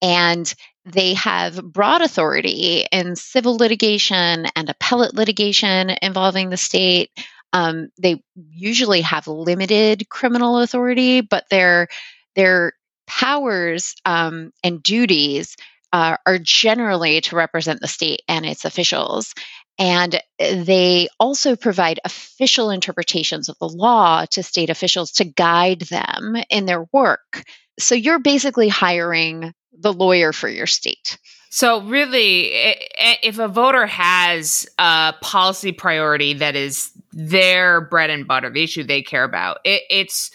And 0.01 0.53
they 0.93 1.15
have 1.15 1.63
broad 1.63 2.03
authority 2.03 2.87
in 2.91 3.17
civil 3.17 3.57
litigation 3.57 4.47
and 4.57 4.69
appellate 4.69 5.15
litigation 5.15 5.91
involving 6.03 6.51
the 6.51 6.57
state. 6.57 7.11
Um, 7.53 7.89
they 8.01 8.23
usually 8.51 9.01
have 9.03 9.27
limited 9.27 10.09
criminal 10.09 10.59
authority, 10.59 11.21
but 11.21 11.45
they're 11.51 11.89
they're 12.35 12.73
powers 13.07 13.95
um, 14.05 14.53
and 14.63 14.83
duties 14.83 15.57
uh, 15.93 16.17
are 16.27 16.39
generally 16.39 17.21
to 17.23 17.37
represent 17.37 17.81
the 17.81 17.89
state 17.89 18.23
and 18.29 18.45
its 18.45 18.65
officials. 18.65 19.35
And 19.79 20.21
they 20.39 21.09
also 21.21 21.57
provide 21.57 22.01
official 22.05 22.71
interpretations 22.71 23.49
of 23.49 23.57
the 23.61 23.69
law 23.69 24.27
to 24.33 24.43
state 24.43 24.71
officials 24.71 25.13
to 25.13 25.25
guide 25.25 25.83
them 25.83 26.37
in 26.51 26.67
their 26.67 26.87
work. 26.93 27.45
So 27.79 27.95
you're 27.95 28.19
basically 28.19 28.69
hiring 28.69 29.55
the 29.81 29.93
lawyer 29.93 30.33
for 30.33 30.49
your 30.49 30.67
state. 30.67 31.19
So, 31.51 31.83
really, 31.83 32.53
eh, 32.53 32.75
eh, 32.99 33.15
if 33.23 33.39
a 33.39 33.49
voter 33.49 33.87
has 33.87 34.69
a 34.79 35.15
policy 35.23 35.73
priority 35.73 36.35
that 36.35 36.57
is 36.57 36.91
their 37.13 37.81
bread 37.81 38.11
and 38.11 38.27
butter, 38.27 38.51
the 38.51 38.63
issue 38.63 38.85
they 38.85 39.03
care 39.03 39.25
about, 39.25 39.59
it, 39.65 39.83
it's 39.91 40.31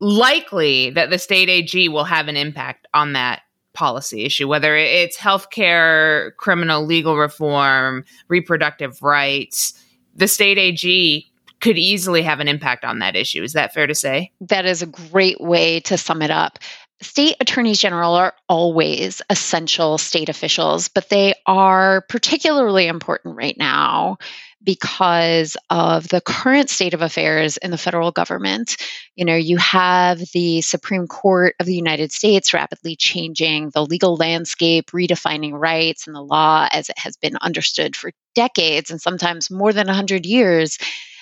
likely 0.00 0.90
that 0.90 1.10
the 1.10 1.18
state 1.18 1.50
AG 1.50 1.88
will 1.90 2.04
have 2.04 2.28
an 2.28 2.36
impact 2.36 2.88
on 2.94 3.12
that 3.12 3.42
policy 3.74 4.24
issue, 4.24 4.48
whether 4.48 4.74
it's 4.76 5.16
healthcare, 5.16 6.34
criminal 6.36 6.84
legal 6.84 7.16
reform, 7.16 8.04
reproductive 8.28 9.02
rights. 9.02 9.74
The 10.16 10.26
state 10.26 10.58
AG 10.58 11.30
could 11.60 11.78
easily 11.78 12.22
have 12.22 12.40
an 12.40 12.48
impact 12.48 12.84
on 12.84 12.98
that 13.00 13.14
issue. 13.14 13.42
Is 13.42 13.52
that 13.52 13.74
fair 13.74 13.86
to 13.86 13.94
say? 13.94 14.32
That 14.40 14.64
is 14.64 14.82
a 14.82 14.86
great 14.86 15.40
way 15.40 15.80
to 15.80 15.98
sum 15.98 16.22
it 16.22 16.30
up. 16.30 16.58
State 17.02 17.36
attorneys 17.40 17.78
general 17.78 18.14
are 18.14 18.34
always 18.48 19.22
essential 19.30 19.96
state 19.96 20.28
officials, 20.28 20.88
but 20.88 21.08
they 21.08 21.34
are 21.46 22.02
particularly 22.08 22.86
important 22.86 23.36
right 23.36 23.56
now 23.56 24.18
because 24.62 25.56
of 25.70 26.08
the 26.08 26.20
current 26.20 26.68
state 26.68 26.92
of 26.92 27.00
affairs 27.00 27.56
in 27.56 27.70
the 27.70 27.78
federal 27.78 28.10
government. 28.10 28.76
You 29.16 29.24
know, 29.24 29.34
you 29.34 29.56
have 29.56 30.18
the 30.34 30.60
Supreme 30.60 31.06
Court 31.06 31.54
of 31.58 31.66
the 31.66 31.74
United 31.74 32.12
States 32.12 32.52
rapidly 32.52 32.96
changing 32.96 33.70
the 33.70 33.84
legal 33.84 34.16
landscape, 34.16 34.90
redefining 34.90 35.52
rights 35.52 36.06
and 36.06 36.14
the 36.14 36.20
law 36.20 36.68
as 36.70 36.90
it 36.90 36.98
has 36.98 37.16
been 37.16 37.36
understood 37.40 37.96
for 37.96 38.10
decades 38.34 38.90
and 38.90 39.00
sometimes 39.00 39.50
more 39.50 39.72
than 39.72 39.86
100 39.86 40.26
years. 40.26 40.78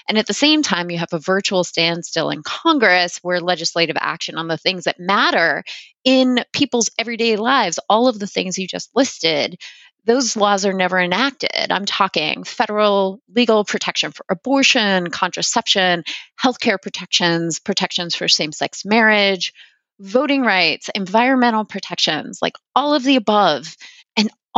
And 0.09 0.17
at 0.19 0.27
the 0.27 0.35
same 0.35 0.63
time, 0.63 0.91
you 0.91 0.99
have 0.99 1.13
a 1.13 1.19
virtual 1.19 1.65
standstill 1.65 2.31
in 2.31 2.43
Congress 2.43 3.19
where 3.23 3.41
legislative 3.41 3.97
action 4.01 4.37
on 4.37 4.49
the 4.49 4.57
things 4.57 4.85
that 4.85 4.99
matter 4.99 5.63
in 6.03 6.41
people's 6.53 6.91
everyday 6.99 7.37
lives, 7.37 7.79
all 7.91 8.09
of 8.09 8.19
the 8.19 8.27
things 8.27 8.59
you 8.59 8.67
just 8.67 8.91
listed, 8.95 9.61
those 10.07 10.37
laws 10.37 10.65
are 10.65 10.73
never 10.73 10.99
enacted. 10.99 11.71
I'm 11.71 11.85
talking 11.85 12.45
federal 12.45 13.21
legal 13.35 13.65
protection 13.65 14.11
for 14.11 14.25
abortion, 14.31 15.11
contraception, 15.11 16.05
healthcare 16.43 16.81
protections, 16.81 17.59
protections 17.61 18.15
for 18.15 18.27
same 18.27 18.53
sex 18.53 18.87
marriage, 18.87 19.53
voting 20.01 20.43
rights, 20.43 20.89
environmental 20.95 21.67
protections, 21.67 22.39
like 22.41 22.55
all 22.75 22.95
of 22.95 23.05
the 23.05 23.17
above. 23.17 23.77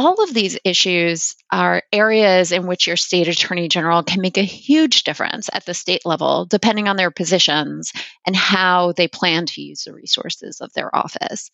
All 0.01 0.23
of 0.23 0.33
these 0.33 0.59
issues 0.65 1.37
are 1.53 1.83
areas 1.93 2.53
in 2.53 2.67
which 2.67 2.87
your 2.87 2.97
state 2.97 3.29
attorney 3.29 3.69
general 3.69 4.03
can 4.03 4.23
make 4.23 4.39
a 4.39 4.43
huge 4.43 5.05
difference 5.05 5.51
at 5.53 5.67
the 5.67 5.75
state 5.75 6.07
level, 6.07 6.47
depending 6.47 6.89
on 6.89 6.97
their 6.97 7.11
positions 7.11 7.93
and 8.27 8.35
how 8.35 8.93
they 8.93 9.09
plan 9.09 9.45
to 9.45 9.61
use 9.61 9.85
the 9.85 9.93
resources 9.93 10.63
of 10.63 10.73
their 10.73 10.97
office. 10.97 11.51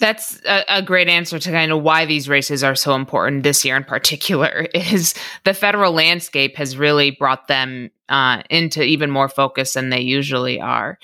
That's 0.00 0.40
a, 0.44 0.64
a, 0.68 0.82
great 0.82 1.06
answer 1.06 1.38
to 1.38 1.50
kind 1.52 1.70
of 1.70 1.84
why 1.84 2.04
these 2.04 2.28
races 2.28 2.64
are 2.64 2.74
so 2.74 2.96
important 2.96 3.44
this 3.44 3.64
year 3.64 3.76
in 3.76 3.84
particular 3.84 4.66
is 4.74 5.14
the 5.44 5.54
federal 5.54 5.92
landscape 5.92 6.56
has 6.56 6.76
really 6.76 7.12
brought 7.12 7.46
them 7.46 7.92
uh, 8.08 8.42
into 8.50 8.82
even 8.82 9.08
more 9.08 9.28
focus 9.28 9.74
than 9.74 9.90
they 9.90 10.00
usually 10.00 10.60
are. 10.60 10.98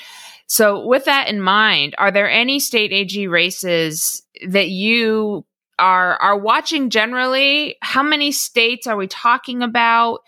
So 0.48 0.84
with 0.84 1.04
that 1.04 1.28
in 1.28 1.40
mind, 1.40 1.94
are 1.98 2.10
there 2.10 2.28
any 2.28 2.58
state 2.58 2.90
AG 2.90 3.28
races 3.28 4.24
that 4.48 4.70
you 4.70 5.44
are 5.80 6.16
are 6.16 6.38
watching 6.38 6.90
generally? 6.90 7.76
How 7.82 8.02
many 8.02 8.30
states 8.32 8.86
are 8.86 8.96
we 8.96 9.06
talking 9.06 9.62
about? 9.62 10.20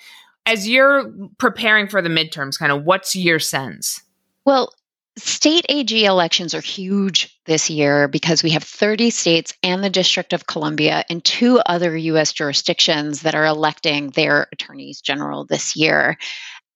As 0.44 0.68
you're 0.68 1.12
preparing 1.38 1.86
for 1.86 2.02
the 2.02 2.08
midterms, 2.08 2.58
kind 2.58 2.72
of 2.72 2.84
what's 2.84 3.14
your 3.14 3.38
sense? 3.38 4.02
Well, 4.44 4.72
State 5.18 5.66
AG 5.68 6.04
elections 6.04 6.54
are 6.54 6.62
huge 6.62 7.38
this 7.44 7.68
year 7.68 8.08
because 8.08 8.42
we 8.42 8.50
have 8.50 8.64
30 8.64 9.10
states 9.10 9.52
and 9.62 9.84
the 9.84 9.90
District 9.90 10.32
of 10.32 10.46
Columbia 10.46 11.04
and 11.10 11.22
two 11.22 11.58
other 11.66 11.94
US 11.96 12.32
jurisdictions 12.32 13.20
that 13.20 13.34
are 13.34 13.44
electing 13.44 14.10
their 14.10 14.48
attorneys 14.52 15.02
general 15.02 15.44
this 15.44 15.76
year. 15.76 16.16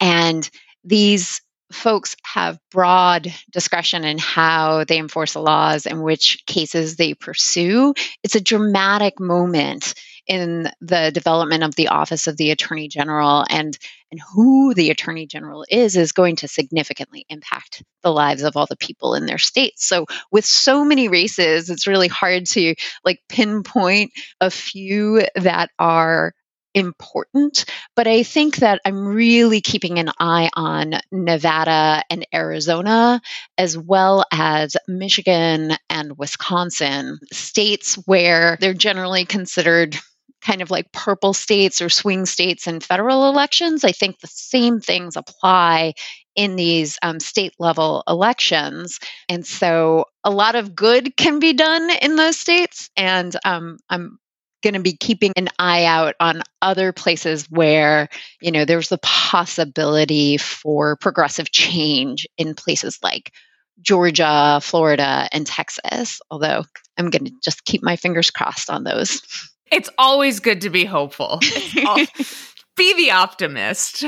And 0.01 0.49
these 0.85 1.41
folks 1.73 2.17
have 2.23 2.59
broad 2.71 3.33
discretion 3.51 4.05
in 4.05 4.19
how 4.19 4.85
they 4.85 4.99
enforce 4.99 5.35
the 5.35 5.41
laws 5.41 5.87
and 5.87 6.03
which 6.03 6.45
cases 6.47 6.97
they 6.97 7.15
pursue. 7.15 7.95
It's 8.23 8.37
a 8.37 8.41
dramatic 8.41 9.19
moment 9.19 9.95
in 10.27 10.69
the 10.81 11.11
development 11.13 11.63
of 11.63 11.75
the 11.77 11.89
office 11.89 12.27
of 12.27 12.37
the 12.37 12.51
attorney 12.51 12.89
general 12.89 13.45
and 13.49 13.79
and 14.11 14.21
who 14.33 14.75
the 14.75 14.91
attorney 14.91 15.27
general 15.27 15.65
is 15.69 15.97
is 15.97 16.13
going 16.13 16.37
to 16.37 16.49
significantly 16.49 17.25
impact 17.29 17.83
the 18.03 18.13
lives 18.13 18.43
of 18.43 18.57
all 18.57 18.67
the 18.67 18.77
people 18.77 19.15
in 19.15 19.27
their 19.27 19.39
states 19.39 19.87
so 19.87 20.05
with 20.33 20.45
so 20.45 20.85
many 20.85 21.09
races 21.09 21.71
it's 21.71 21.87
really 21.87 22.09
hard 22.09 22.47
to 22.47 22.75
like 23.05 23.21
pinpoint 23.29 24.11
a 24.41 24.51
few 24.51 25.23
that 25.37 25.71
are 25.79 26.33
important. 26.77 27.65
But 27.97 28.07
I 28.07 28.23
think 28.23 28.57
that 28.57 28.81
I'm 28.85 29.05
really 29.05 29.61
keeping 29.61 29.99
an 29.99 30.11
eye 30.21 30.51
on 30.55 31.01
Nevada 31.11 32.05
and 32.11 32.25
Arizona, 32.33 33.21
as 33.59 33.77
well 33.77 34.25
as 34.31 34.77
Michigan 34.87 35.73
and 35.91 36.17
Wisconsin, 36.19 37.19
states 37.33 37.95
where 38.07 38.59
they're 38.61 38.75
generally 38.75 39.25
considered 39.25 39.97
kind 40.43 40.63
of 40.63 40.71
like 40.71 40.93
purple 40.93 41.33
states 41.33 41.81
or 41.81 41.89
swing 41.89 42.27
states 42.27 42.67
in 42.69 42.79
federal 42.81 43.29
elections. 43.29 43.83
I 43.83 43.93
think 43.93 44.21
the 44.21 44.29
same 44.29 44.81
things 44.81 45.17
apply 45.17 45.95
in 46.37 46.55
these 46.55 46.99
um, 47.03 47.19
state 47.19 47.55
level 47.59 48.05
elections. 48.07 49.01
And 49.29 49.45
so 49.45 50.05
a 50.23 50.31
lot 50.31 50.55
of 50.55 50.77
good 50.77 51.17
can 51.17 51.39
be 51.39 51.55
done 51.55 51.91
in 52.03 52.17
those 52.17 52.39
states. 52.39 52.91
And 52.97 53.35
um, 53.45 53.79
I'm 53.89 54.19
going 54.67 54.75
to 54.75 54.81
be 54.81 54.97
keeping 54.97 55.33
an 55.37 55.49
eye 55.61 55.85
out 55.85 56.17
on 56.19 56.43
other 56.61 56.93
places 56.93 57.49
where, 57.51 58.09
you 58.41 58.51
know, 58.51 58.65
there's 58.65 58.89
the 58.89 58.99
possibility 58.99 60.37
for 60.39 60.97
progressive 60.97 61.53
change 61.53 62.27
in 62.37 62.53
places 62.53 62.99
like 63.01 63.33
Georgia, 63.81 64.59
Florida, 64.61 65.29
and 65.31 65.47
Texas. 65.47 66.21
Although 66.33 66.65
I'm 66.99 67.11
going 67.11 67.27
to 67.27 67.33
just 67.45 67.65
keep 67.65 67.85
my 67.85 67.95
fingers 67.95 68.33
crossed 68.33 68.69
on 68.69 68.83
those. 68.83 69.23
It's 69.71 69.91
always 69.99 70.41
good 70.41 70.63
to 70.63 70.71
be 70.71 70.85
hopeful. 70.85 71.39
be 72.77 72.95
the 72.95 73.13
optimist. 73.13 74.05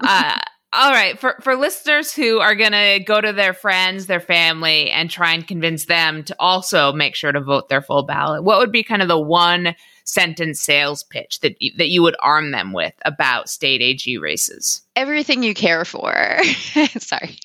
Uh, 0.00 0.38
all 0.72 0.92
right, 0.92 1.18
for 1.18 1.36
for 1.40 1.56
listeners 1.56 2.14
who 2.14 2.38
are 2.38 2.54
going 2.54 2.72
to 2.72 3.02
go 3.04 3.20
to 3.20 3.32
their 3.32 3.52
friends, 3.52 4.06
their 4.06 4.20
family 4.20 4.88
and 4.90 5.10
try 5.10 5.34
and 5.34 5.46
convince 5.46 5.86
them 5.86 6.22
to 6.24 6.36
also 6.38 6.92
make 6.92 7.16
sure 7.16 7.32
to 7.32 7.40
vote 7.40 7.68
their 7.68 7.82
full 7.82 8.04
ballot. 8.04 8.44
What 8.44 8.58
would 8.58 8.70
be 8.70 8.84
kind 8.84 9.02
of 9.02 9.08
the 9.08 9.18
one 9.18 9.74
sentence 10.04 10.60
sales 10.60 11.02
pitch 11.02 11.40
that 11.40 11.56
that 11.76 11.88
you 11.88 12.02
would 12.02 12.14
arm 12.20 12.52
them 12.52 12.72
with 12.72 12.94
about 13.04 13.48
state 13.48 13.82
AG 13.82 14.16
races? 14.18 14.82
Everything 14.94 15.42
you 15.42 15.54
care 15.54 15.84
for. 15.84 16.12
Sorry. 16.98 17.38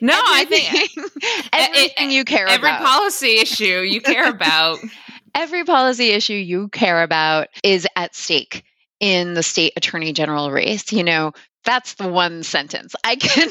No, 0.00 0.18
I 0.18 0.46
think 0.46 0.68
everything 0.72 1.04
it, 1.52 1.92
eh, 1.98 2.04
eh, 2.04 2.08
you 2.08 2.24
care 2.24 2.46
every 2.46 2.68
about. 2.70 2.80
Every 2.80 2.86
policy 2.86 3.38
issue 3.40 3.80
you 3.82 4.00
care 4.00 4.28
about. 4.30 4.78
every 5.34 5.64
policy 5.64 6.10
issue 6.10 6.32
you 6.32 6.68
care 6.68 7.02
about 7.02 7.48
is 7.62 7.86
at 7.94 8.14
stake 8.14 8.64
in 9.00 9.34
the 9.34 9.42
state 9.42 9.72
attorney 9.76 10.12
general 10.12 10.50
race. 10.50 10.92
You 10.92 11.04
know, 11.04 11.32
that's 11.64 11.94
the 11.94 12.08
one 12.08 12.42
sentence. 12.42 12.94
I 13.04 13.16
can 13.16 13.50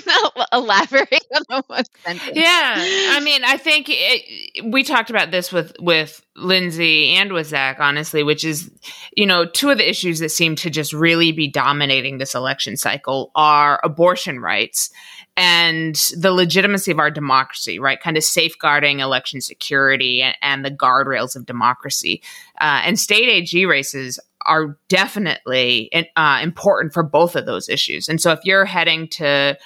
elaborate 0.52 1.26
on 1.36 1.42
the 1.50 1.64
one 1.68 1.84
sentence. 2.04 2.36
Yeah, 2.36 2.76
I 2.78 3.20
mean, 3.24 3.44
I 3.44 3.58
think 3.58 3.86
it, 3.90 4.66
we 4.66 4.84
talked 4.84 5.10
about 5.10 5.32
this 5.32 5.52
with 5.52 5.76
with 5.80 6.26
Lindsay 6.36 7.12
and 7.12 7.32
with 7.32 7.48
Zack, 7.48 7.78
honestly, 7.80 8.24
which 8.24 8.44
is, 8.44 8.72
you 9.16 9.26
know, 9.26 9.46
two 9.46 9.70
of 9.70 9.78
the 9.78 9.88
issues 9.88 10.20
that 10.20 10.30
seem 10.30 10.56
to 10.58 10.70
just 10.70 10.94
really 10.94 11.32
be 11.32 11.48
dominating 11.48 12.18
this 12.18 12.34
election 12.34 12.76
cycle 12.76 13.32
are 13.36 13.80
abortion 13.84 14.40
rights 14.40 14.90
and 15.36 15.96
the 16.18 16.32
legitimacy 16.32 16.90
of 16.90 16.98
our 16.98 17.12
democracy, 17.12 17.78
right? 17.78 18.02
Kind 18.02 18.18
of 18.18 18.24
safeguarding 18.24 19.00
election 19.00 19.40
security 19.40 20.24
and, 20.24 20.36
and 20.42 20.66
the 20.66 20.72
guardrails 20.72 21.36
of 21.36 21.46
democracy. 21.46 22.24
Uh, 22.60 22.82
and 22.84 23.00
state 23.00 23.30
AG 23.30 23.66
races 23.68 24.20
are 24.48 24.78
definitely 24.90 25.92
uh, 26.16 26.40
important 26.42 26.94
for 26.94 27.04
both 27.04 27.36
of 27.36 27.46
those 27.46 27.70
issues. 27.70 28.08
And 28.08 28.20
so 28.22 28.32
if 28.32 28.40
you're 28.44 28.66
heading 28.66 29.08
to 29.10 29.58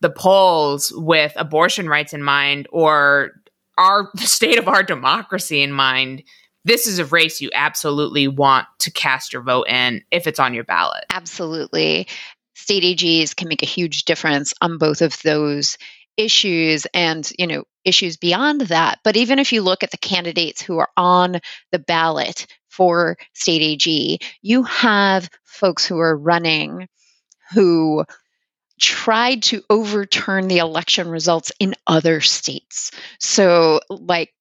the 0.00 0.10
polls 0.10 0.92
with 0.94 1.32
abortion 1.36 1.88
rights 1.88 2.12
in 2.12 2.22
mind 2.22 2.68
or 2.70 3.32
our 3.78 4.10
the 4.14 4.26
state 4.26 4.58
of 4.58 4.68
our 4.68 4.82
democracy 4.82 5.62
in 5.62 5.72
mind, 5.72 6.22
this 6.64 6.86
is 6.86 6.98
a 6.98 7.04
race 7.04 7.40
you 7.40 7.50
absolutely 7.54 8.26
want 8.26 8.66
to 8.80 8.90
cast 8.90 9.32
your 9.32 9.42
vote 9.42 9.68
in 9.68 10.02
if 10.10 10.26
it's 10.26 10.40
on 10.40 10.52
your 10.52 10.64
ballot. 10.64 11.04
Absolutely. 11.10 12.08
State 12.54 12.82
AGs 12.82 13.36
can 13.36 13.48
make 13.48 13.62
a 13.62 13.66
huge 13.66 14.04
difference 14.04 14.52
on 14.60 14.76
both 14.78 15.00
of 15.00 15.20
those 15.22 15.78
issues 16.16 16.86
and, 16.94 17.30
you 17.38 17.46
know, 17.46 17.64
issues 17.84 18.16
beyond 18.16 18.62
that. 18.62 18.98
But 19.04 19.16
even 19.16 19.38
if 19.38 19.52
you 19.52 19.62
look 19.62 19.82
at 19.82 19.90
the 19.90 19.98
candidates 19.98 20.60
who 20.60 20.78
are 20.78 20.90
on 20.96 21.40
the 21.72 21.78
ballot 21.78 22.46
for 22.68 23.16
state 23.32 23.62
AG, 23.62 24.18
you 24.42 24.62
have 24.64 25.28
folks 25.44 25.86
who 25.86 25.98
are 25.98 26.16
running 26.16 26.88
who 27.52 28.04
tried 28.80 29.42
to 29.44 29.62
overturn 29.70 30.48
the 30.48 30.58
election 30.58 31.08
results 31.08 31.52
in 31.58 31.74
other 31.86 32.20
states. 32.20 32.90
So, 33.20 33.80
like 33.88 34.32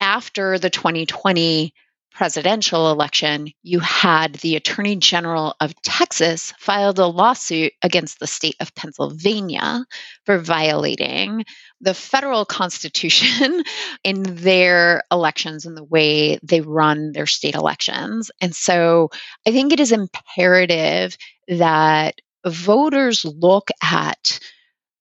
after 0.00 0.58
the 0.58 0.70
2020 0.70 1.72
presidential 2.18 2.90
election, 2.90 3.46
you 3.62 3.78
had 3.78 4.34
the 4.34 4.56
Attorney 4.56 4.96
General 4.96 5.54
of 5.60 5.72
Texas 5.82 6.52
filed 6.58 6.98
a 6.98 7.06
lawsuit 7.06 7.72
against 7.80 8.18
the 8.18 8.26
state 8.26 8.56
of 8.58 8.74
Pennsylvania 8.74 9.86
for 10.26 10.36
violating 10.36 11.44
the 11.80 11.94
federal 11.94 12.44
constitution 12.44 13.62
in 14.04 14.24
their 14.24 15.04
elections 15.12 15.64
and 15.64 15.76
the 15.76 15.84
way 15.84 16.40
they 16.42 16.60
run 16.60 17.12
their 17.12 17.26
state 17.26 17.54
elections. 17.54 18.32
And 18.40 18.52
so 18.52 19.10
I 19.46 19.52
think 19.52 19.72
it 19.72 19.78
is 19.78 19.92
imperative 19.92 21.16
that 21.46 22.16
voters 22.44 23.24
look 23.24 23.68
at 23.80 24.40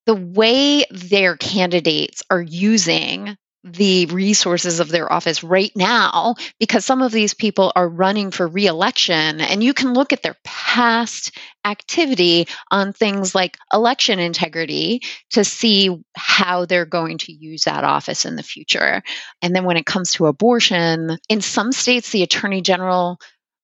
the 0.05 0.13
way 0.13 0.85
their 0.91 1.35
candidates 1.35 2.21
are 2.29 2.43
using 2.43 3.35
the 3.63 4.05
resources 4.07 4.79
of 4.79 4.89
their 4.89 5.11
office 5.11 5.43
right 5.43 5.71
now 5.75 6.35
because 6.59 6.85
some 6.85 7.01
of 7.01 7.11
these 7.11 7.33
people 7.33 7.71
are 7.75 7.89
running 7.89 8.31
for 8.31 8.47
reelection. 8.47 9.41
And 9.41 9.63
you 9.63 9.73
can 9.73 9.93
look 9.93 10.13
at 10.13 10.21
their 10.21 10.37
past 10.43 11.37
activity 11.65 12.47
on 12.71 12.93
things 12.93 13.35
like 13.35 13.57
election 13.73 14.19
integrity 14.19 15.01
to 15.31 15.43
see 15.43 16.01
how 16.15 16.65
they're 16.65 16.85
going 16.85 17.17
to 17.17 17.33
use 17.33 17.63
that 17.63 17.83
office 17.83 18.25
in 18.25 18.35
the 18.35 18.43
future. 18.43 19.01
And 19.41 19.55
then 19.55 19.65
when 19.65 19.77
it 19.77 19.85
comes 19.85 20.13
to 20.13 20.27
abortion 20.27 21.17
in 21.27 21.41
some 21.41 21.71
states 21.71 22.11
the 22.11 22.23
attorney 22.23 22.61
general 22.61 23.19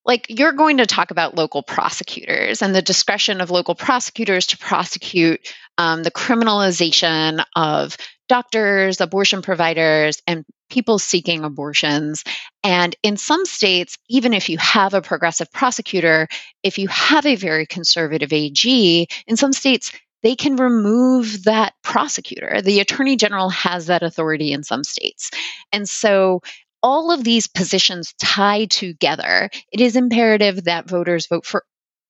like 0.06 0.26
you're 0.30 0.54
going 0.54 0.78
to 0.78 0.86
talk 0.86 1.12
about 1.12 1.36
local 1.36 1.63
prosecutors 1.63 2.62
and 2.62 2.76
the 2.76 2.82
discretion 2.82 3.42
of 3.42 3.52
local 3.52 3.76
prosecutors 3.76 4.48
to 4.48 4.58
prosecute 4.58 5.54
um, 5.78 6.04
the 6.04 6.12
criminalization 6.12 7.44
of 7.56 7.98
doctors, 8.28 9.02
abortion 9.02 9.42
providers, 9.42 10.22
and 10.28 10.46
people 10.70 10.98
seeking 10.98 11.44
abortions. 11.44 12.24
And 12.63 12.96
in 13.04 13.18
some 13.18 13.46
states, 13.46 13.98
even 14.10 14.34
if 14.34 14.50
you 14.50 14.58
have 14.58 14.94
a 14.94 15.02
progressive 15.02 15.52
prosecutor, 15.52 16.28
if 16.63 16.78
you 16.78 16.88
have 16.88 17.26
a 17.26 17.36
very 17.36 17.66
conservative 17.66 18.34
AG, 18.34 19.08
in 19.28 19.38
some 19.38 19.54
states, 19.54 19.92
they 20.24 20.36
can 20.36 20.56
remove 20.56 21.44
that 21.44 21.74
prosecutor. 21.84 22.62
The 22.62 22.80
attorney 22.80 23.18
general 23.18 23.50
has 23.50 23.88
that 23.88 24.04
authority 24.04 24.54
in 24.54 24.63
some 24.63 24.84
states. 24.84 25.30
And 25.72 25.88
so 25.88 26.42
all 26.84 27.12
of 27.12 27.24
these 27.24 27.48
positions 27.48 28.13
tie 28.19 28.65
together, 28.65 29.50
it 29.72 29.82
is 29.82 29.96
imperative 29.96 30.65
that 30.65 30.88
voters 30.88 31.28
vote 31.28 31.46
for 31.46 31.63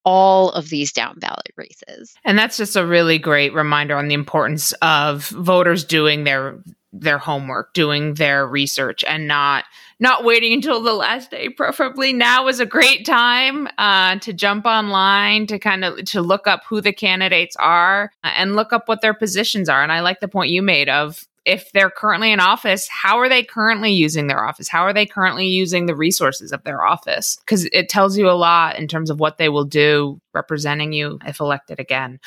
all 0.03 0.51
of 0.51 0.67
these 0.67 0.91
down 0.91 1.17
ballot 1.19 1.51
races. 1.55 2.13
And 2.25 2.37
that's 2.37 2.57
just 2.57 2.75
a 2.75 2.85
really 2.85 3.17
great 3.17 3.53
reminder 3.53 3.95
on 3.95 4.09
the 4.09 4.15
importance 4.15 4.73
of 4.81 5.27
voters 5.29 5.85
doing 5.85 6.25
their 6.25 6.59
their 6.95 7.17
homework, 7.17 7.73
doing 7.73 8.13
their 8.15 8.45
research 8.45 9.03
and 9.03 9.27
not 9.27 9.63
not 9.99 10.23
waiting 10.23 10.53
until 10.53 10.81
the 10.81 10.93
last 10.93 11.31
day. 11.31 11.49
Preferably 11.49 12.13
now 12.13 12.47
is 12.47 12.59
a 12.59 12.65
great 12.65 13.05
time 13.05 13.67
uh, 13.77 14.17
to 14.19 14.33
jump 14.33 14.65
online 14.65 15.47
to 15.47 15.57
kind 15.57 15.83
of 15.83 16.03
to 16.05 16.21
look 16.21 16.45
up 16.45 16.63
who 16.67 16.81
the 16.81 16.93
candidates 16.93 17.55
are 17.57 18.11
and 18.23 18.55
look 18.55 18.73
up 18.73 18.87
what 18.87 19.01
their 19.01 19.13
positions 19.13 19.69
are. 19.69 19.81
And 19.81 19.91
I 19.91 20.01
like 20.01 20.19
the 20.19 20.27
point 20.27 20.51
you 20.51 20.61
made 20.61 20.89
of 20.89 21.25
if 21.45 21.71
they're 21.73 21.89
currently 21.89 22.31
in 22.31 22.39
office, 22.39 22.87
how 22.87 23.17
are 23.17 23.29
they 23.29 23.43
currently 23.43 23.91
using 23.91 24.27
their 24.27 24.43
office? 24.43 24.67
How 24.67 24.83
are 24.83 24.93
they 24.93 25.05
currently 25.05 25.47
using 25.47 25.85
the 25.85 25.95
resources 25.95 26.51
of 26.51 26.63
their 26.63 26.85
office? 26.85 27.37
Because 27.45 27.65
it 27.65 27.89
tells 27.89 28.17
you 28.17 28.29
a 28.29 28.31
lot 28.31 28.77
in 28.77 28.87
terms 28.87 29.09
of 29.09 29.19
what 29.19 29.37
they 29.37 29.49
will 29.49 29.65
do 29.65 30.19
representing 30.33 30.93
you 30.93 31.19
if 31.25 31.39
elected 31.39 31.79
again. 31.79 32.19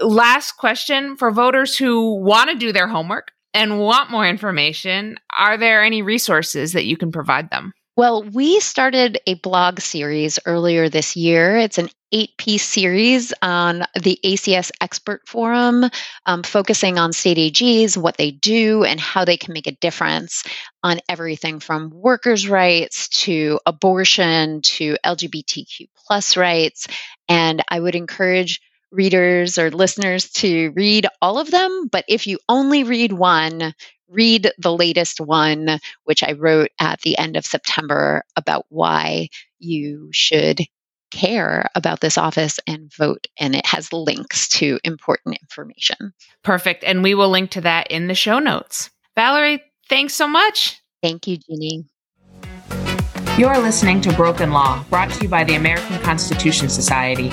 Last 0.00 0.52
question 0.52 1.16
for 1.16 1.30
voters 1.30 1.76
who 1.76 2.14
want 2.16 2.50
to 2.50 2.56
do 2.56 2.72
their 2.72 2.88
homework 2.88 3.32
and 3.54 3.80
want 3.80 4.10
more 4.10 4.26
information, 4.26 5.16
are 5.36 5.56
there 5.56 5.82
any 5.82 6.02
resources 6.02 6.72
that 6.72 6.84
you 6.84 6.96
can 6.96 7.10
provide 7.10 7.50
them? 7.50 7.72
Well, 7.98 8.22
we 8.22 8.60
started 8.60 9.18
a 9.26 9.34
blog 9.34 9.80
series 9.80 10.38
earlier 10.46 10.88
this 10.88 11.16
year. 11.16 11.56
It's 11.56 11.78
an 11.78 11.88
eight 12.12 12.30
piece 12.38 12.62
series 12.62 13.34
on 13.42 13.86
the 14.00 14.20
ACS 14.24 14.70
Expert 14.80 15.26
Forum, 15.26 15.84
um, 16.24 16.44
focusing 16.44 16.96
on 16.96 17.12
state 17.12 17.38
AGs, 17.38 17.96
what 17.96 18.16
they 18.16 18.30
do, 18.30 18.84
and 18.84 19.00
how 19.00 19.24
they 19.24 19.36
can 19.36 19.52
make 19.52 19.66
a 19.66 19.72
difference 19.72 20.44
on 20.84 21.00
everything 21.08 21.58
from 21.58 21.90
workers' 21.90 22.48
rights 22.48 23.08
to 23.24 23.58
abortion 23.66 24.62
to 24.62 24.96
LGBTQ 25.04 25.88
plus 25.96 26.36
rights. 26.36 26.86
And 27.28 27.64
I 27.68 27.80
would 27.80 27.96
encourage 27.96 28.60
readers 28.90 29.58
or 29.58 29.70
listeners 29.70 30.30
to 30.32 30.72
read 30.74 31.06
all 31.20 31.38
of 31.38 31.50
them. 31.50 31.88
But 31.90 32.04
if 32.08 32.26
you 32.26 32.38
only 32.48 32.84
read 32.84 33.12
one, 33.12 33.74
read 34.08 34.50
the 34.58 34.74
latest 34.74 35.20
one, 35.20 35.78
which 36.04 36.22
I 36.22 36.32
wrote 36.32 36.70
at 36.80 37.00
the 37.02 37.18
end 37.18 37.36
of 37.36 37.46
September 37.46 38.24
about 38.36 38.66
why 38.68 39.28
you 39.58 40.08
should 40.12 40.60
care 41.10 41.68
about 41.74 42.00
this 42.00 42.18
office 42.18 42.60
and 42.66 42.92
vote. 42.94 43.26
And 43.38 43.54
it 43.54 43.66
has 43.66 43.92
links 43.92 44.48
to 44.48 44.78
important 44.84 45.38
information. 45.40 46.12
Perfect. 46.42 46.84
And 46.84 47.02
we 47.02 47.14
will 47.14 47.30
link 47.30 47.50
to 47.52 47.60
that 47.62 47.90
in 47.90 48.08
the 48.08 48.14
show 48.14 48.38
notes. 48.38 48.90
Valerie, 49.14 49.62
thanks 49.88 50.14
so 50.14 50.28
much. 50.28 50.80
Thank 51.02 51.26
you, 51.26 51.38
Jeannie. 51.38 51.86
You're 53.38 53.58
listening 53.58 54.00
to 54.00 54.12
Broken 54.14 54.50
Law, 54.50 54.84
brought 54.90 55.10
to 55.12 55.22
you 55.22 55.28
by 55.28 55.44
the 55.44 55.54
American 55.54 55.98
Constitution 56.00 56.68
Society. 56.68 57.30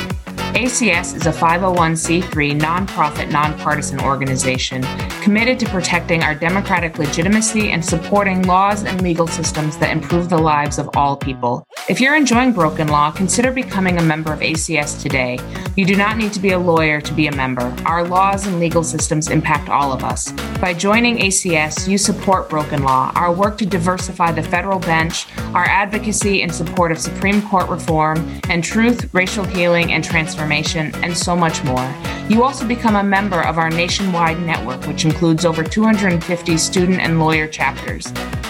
ACS 0.55 1.13
is 1.13 1.25
a 1.25 1.33
501c3 1.33 2.57
nonprofit, 2.57 3.29
nonpartisan 3.29 3.99
organization 3.99 4.81
committed 5.21 5.59
to 5.59 5.65
protecting 5.65 6.23
our 6.23 6.33
democratic 6.33 6.97
legitimacy 6.97 7.71
and 7.71 7.83
supporting 7.83 8.41
laws 8.43 8.83
and 8.83 9.01
legal 9.01 9.27
systems 9.27 9.75
that 9.79 9.89
improve 9.89 10.29
the 10.29 10.37
lives 10.37 10.79
of 10.79 10.89
all 10.95 11.17
people. 11.17 11.67
If 11.89 11.99
you're 11.99 12.15
enjoying 12.15 12.53
Broken 12.53 12.87
Law, 12.87 13.11
consider 13.11 13.51
becoming 13.51 13.97
a 13.97 14.01
member 14.01 14.31
of 14.31 14.39
ACS 14.39 15.01
today. 15.01 15.39
You 15.75 15.83
do 15.83 15.97
not 15.97 16.15
need 16.15 16.31
to 16.31 16.39
be 16.39 16.51
a 16.51 16.57
lawyer 16.57 17.01
to 17.01 17.13
be 17.13 17.27
a 17.27 17.35
member. 17.35 17.75
Our 17.85 18.07
laws 18.07 18.47
and 18.47 18.57
legal 18.57 18.83
systems 18.83 19.29
impact 19.29 19.67
all 19.67 19.91
of 19.91 20.05
us. 20.05 20.31
By 20.61 20.73
joining 20.73 21.17
ACS, 21.17 21.85
you 21.85 21.97
support 21.97 22.49
Broken 22.49 22.83
Law, 22.83 23.11
our 23.15 23.33
work 23.33 23.57
to 23.57 23.65
diversify 23.65 24.31
the 24.31 24.43
federal 24.43 24.79
bench, 24.79 25.27
our 25.53 25.65
advocacy 25.65 26.43
in 26.43 26.49
support 26.49 26.93
of 26.93 26.97
Supreme 26.97 27.41
Court 27.41 27.67
reform, 27.67 28.39
and 28.47 28.63
truth, 28.63 29.13
racial 29.13 29.43
healing, 29.43 29.91
and 29.91 30.01
transformation, 30.01 30.44
and 30.51 31.17
so 31.17 31.35
much 31.35 31.63
more. 31.63 31.93
You 32.29 32.43
also 32.43 32.67
become 32.67 32.95
a 32.95 33.03
member 33.03 33.41
of 33.41 33.57
our 33.57 33.69
nationwide 33.69 34.41
network, 34.41 34.85
which 34.87 35.05
includes 35.05 35.45
over 35.45 35.63
250 35.63 36.57
student 36.57 36.99
and 36.99 37.19
lawyer 37.19 37.47
chapters. 37.47 38.05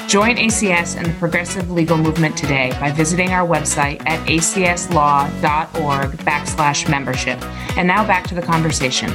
Join 0.07 0.37
ACS 0.37 0.95
and 0.95 1.07
the 1.07 1.13
progressive 1.19 1.71
legal 1.71 1.97
movement 1.97 2.37
today 2.37 2.71
by 2.79 2.91
visiting 2.91 3.31
our 3.31 3.47
website 3.47 4.01
at 4.05 4.25
acslaw.org 4.27 6.11
backslash 6.19 6.89
membership. 6.89 7.41
And 7.77 7.87
now 7.87 8.05
back 8.05 8.25
to 8.27 8.35
the 8.35 8.41
conversation. 8.41 9.11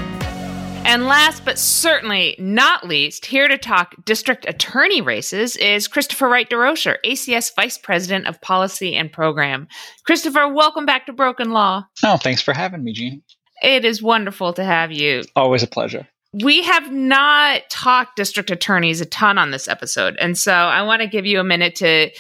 And 0.85 1.07
last 1.07 1.45
but 1.45 1.59
certainly 1.59 2.35
not 2.39 2.87
least, 2.87 3.27
here 3.27 3.47
to 3.47 3.59
talk 3.59 3.95
district 4.05 4.45
attorney 4.49 5.01
races 5.01 5.57
is 5.57 5.87
Christopher 5.87 6.29
Wright 6.29 6.49
Durocher, 6.51 6.97
ACS 7.05 7.55
Vice 7.55 7.79
President 7.79 8.27
of 8.27 8.41
Policy 8.41 8.97
and 8.97 9.13
Program. 9.13 9.69
Christopher, 10.05 10.53
welcome 10.53 10.87
back 10.87 11.07
to 11.07 11.13
Broken 11.13 11.51
Law. 11.51 11.85
Oh, 12.05 12.17
thanks 12.17 12.43
for 12.43 12.53
having 12.53 12.83
me, 12.83 12.93
Jean. 12.93 13.23
It 13.63 13.85
is 13.85 14.03
wonderful 14.03 14.53
to 14.55 14.65
have 14.65 14.91
you. 14.91 15.23
Always 15.37 15.63
a 15.63 15.69
pleasure. 15.69 16.09
We 16.33 16.63
have 16.63 16.91
not 16.93 17.63
talked 17.71 18.17
district 18.17 18.51
attorneys 18.51 19.01
a 19.01 19.07
ton 19.07 19.39
on 19.39 19.51
this 19.51 19.69
episode, 19.69 20.17
and 20.17 20.37
so 20.37 20.53
I 20.53 20.83
want 20.83 21.03
to 21.03 21.09
give 21.09 21.27
you 21.27 21.41
a 21.41 21.45
minute 21.45 21.77
to 21.77 22.11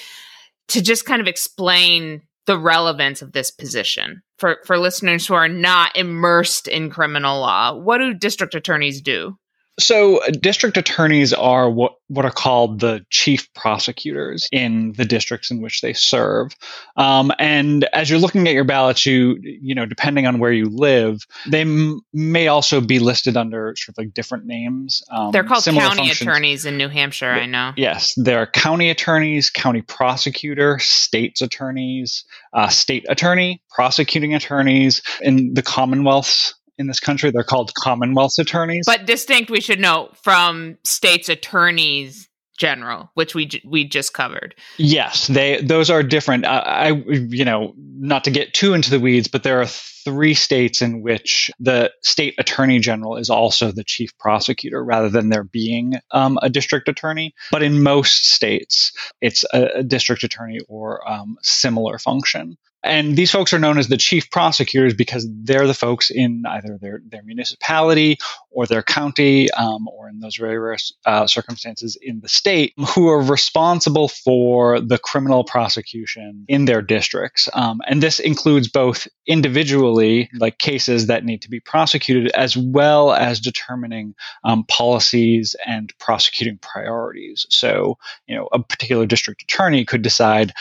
to 0.69 0.83
just 0.83 1.07
kind 1.07 1.21
of 1.21 1.27
explain 1.27 2.23
the 2.47 2.59
relevance 2.59 3.23
of 3.23 3.33
this 3.33 3.51
position 3.51 4.23
for 4.39 4.59
for 4.65 4.79
listeners 4.79 5.27
who 5.27 5.35
are 5.35 5.49
not 5.49 5.97
immersed 5.97 6.69
in 6.69 6.91
criminal 6.91 7.41
law. 7.41 7.75
What 7.75 7.99
do 7.99 8.15
district 8.15 8.55
attorneys 8.55 9.01
do? 9.01 9.37
So, 9.81 10.21
district 10.31 10.77
attorneys 10.77 11.33
are 11.33 11.71
what, 11.71 11.95
what 12.09 12.25
are 12.25 12.31
called 12.31 12.81
the 12.81 13.05
chief 13.11 13.53
prosecutors 13.55 14.49
in 14.53 14.93
the 14.93 15.05
districts 15.05 15.51
in 15.51 15.61
which 15.61 15.81
they 15.81 15.93
serve. 15.93 16.53
Um, 16.97 17.33
and 17.39 17.85
as 17.93 18.11
you're 18.11 18.19
looking 18.19 18.47
at 18.49 18.55
your 18.55 18.65
ballots, 18.65 19.07
you 19.07 19.39
you 19.43 19.75
know, 19.75 19.87
depending 19.87 20.27
on 20.27 20.39
where 20.39 20.53
you 20.53 20.69
live, 20.69 21.21
they 21.49 21.63
m- 21.63 22.01
may 22.13 22.49
also 22.49 22.81
be 22.81 22.99
listed 22.99 23.37
under 23.37 23.75
sort 23.77 23.95
of 23.95 23.99
like 23.99 24.15
different 24.15 24.47
names. 24.47 25.03
Um, 25.11 25.31
They're 25.31 25.45
called 25.45 25.65
county 25.65 25.79
functions. 25.79 26.21
attorneys 26.21 26.65
in 26.65 26.77
New 26.77 26.89
Hampshire. 26.89 27.31
I 27.31 27.47
know. 27.47 27.73
Yes, 27.77 28.15
there 28.17 28.39
are 28.39 28.47
county 28.47 28.91
attorneys, 28.91 29.51
county 29.51 29.83
prosecutor, 29.83 30.79
state's 30.79 31.41
attorneys, 31.43 32.25
uh, 32.53 32.69
state 32.69 33.07
attorney, 33.09 33.63
prosecuting 33.71 34.35
attorneys 34.35 35.03
in 35.21 35.55
the 35.55 35.63
Commonwealth's 35.63 36.55
in 36.81 36.87
this 36.87 36.99
country. 36.99 37.31
They're 37.31 37.45
called 37.45 37.75
Commonwealth's 37.75 38.39
attorneys. 38.39 38.85
But 38.87 39.07
distinct, 39.07 39.51
we 39.51 39.61
should 39.61 39.79
note, 39.79 40.17
from 40.17 40.79
states' 40.83 41.29
attorneys 41.29 42.29
general, 42.61 43.11
which 43.15 43.35
we 43.35 43.49
we 43.65 43.85
just 43.85 44.13
covered. 44.13 44.55
Yes, 44.77 45.27
they 45.27 45.61
those 45.63 45.91
are 45.91 46.03
different. 46.03 46.45
I, 46.45 46.59
I, 46.59 46.89
you 46.91 47.45
know 47.45 47.75
not 47.77 48.25
to 48.25 48.31
get 48.31 48.55
too 48.55 48.75
into 48.75 48.91
the 48.91 49.01
weeds, 49.01 49.29
but 49.29 49.43
there 49.43 49.61
are 49.61 49.67
three 49.67 50.35
states 50.35 50.83
in 50.83 51.03
which 51.03 51.51
the 51.59 51.91
state 52.03 52.35
attorney 52.39 52.79
general 52.79 53.17
is 53.17 53.31
also 53.31 53.73
the 53.73 53.85
chief 53.85 54.17
prosecutor 54.19 54.83
rather 54.83 55.09
than 55.09 55.29
there 55.29 55.45
being 55.45 55.95
um, 56.11 56.39
a 56.43 56.51
district 56.51 56.89
attorney. 56.89 57.35
But 57.51 57.63
in 57.63 57.83
most 57.83 58.27
states, 58.27 58.93
it's 59.21 59.45
a, 59.53 59.69
a 59.77 59.83
district 59.83 60.23
attorney 60.23 60.61
or 60.69 61.07
um, 61.11 61.37
similar 61.43 61.99
function. 61.99 62.57
And 62.83 63.17
these 63.17 63.31
folks 63.31 63.53
are 63.53 63.59
known 63.59 63.79
as 63.79 63.89
the 63.89 63.97
chief 63.97 64.31
prosecutors 64.31 64.95
because 64.95 65.29
they're 65.31 65.67
the 65.67 65.75
folks 65.75 66.11
in 66.11 66.45
either 66.49 66.79
their, 66.81 67.03
their 67.07 67.23
municipality 67.23 68.19
or 68.51 68.67
their 68.67 68.83
county, 68.83 69.51
um, 69.53 69.87
or 69.89 70.09
in 70.09 70.21
those 70.21 70.37
very 70.37 70.59
rare 70.59 70.79
uh, 71.05 71.27
circumstances 71.27 71.97
in 72.01 72.21
the 72.21 72.29
state, 72.29 72.73
who 72.95 73.09
are 73.09 73.23
responsible 73.23 74.09
for 74.09 74.81
the 74.81 74.99
criminal 74.99 75.45
prosecution 75.45 76.45
in 76.49 76.65
their 76.65 76.83
districts. 76.83 77.49
Um, 77.53 77.81
and 77.87 78.03
this 78.03 78.19
includes 78.19 78.69
both 78.69 79.07
individually, 79.27 80.31
like 80.39 80.59
cases 80.59 81.09
that 81.09 81.25
need 81.25 81.43
to 81.43 81.51
be 81.51 81.61
prosecuted, 81.61 82.33
as 82.33 82.57
well 82.57 83.13
as 83.13 83.41
determining 83.41 84.15
um, 84.43 84.65
policies 84.65 85.55
and 85.67 85.93
prosecuting 85.99 86.59
priorities. 86.59 87.47
So, 87.51 87.99
you 88.27 88.37
know, 88.37 88.49
a 88.53 88.59
particular 88.59 89.07
district 89.07 89.43
attorney 89.43 89.85
could 89.85 90.03
decide 90.03 90.53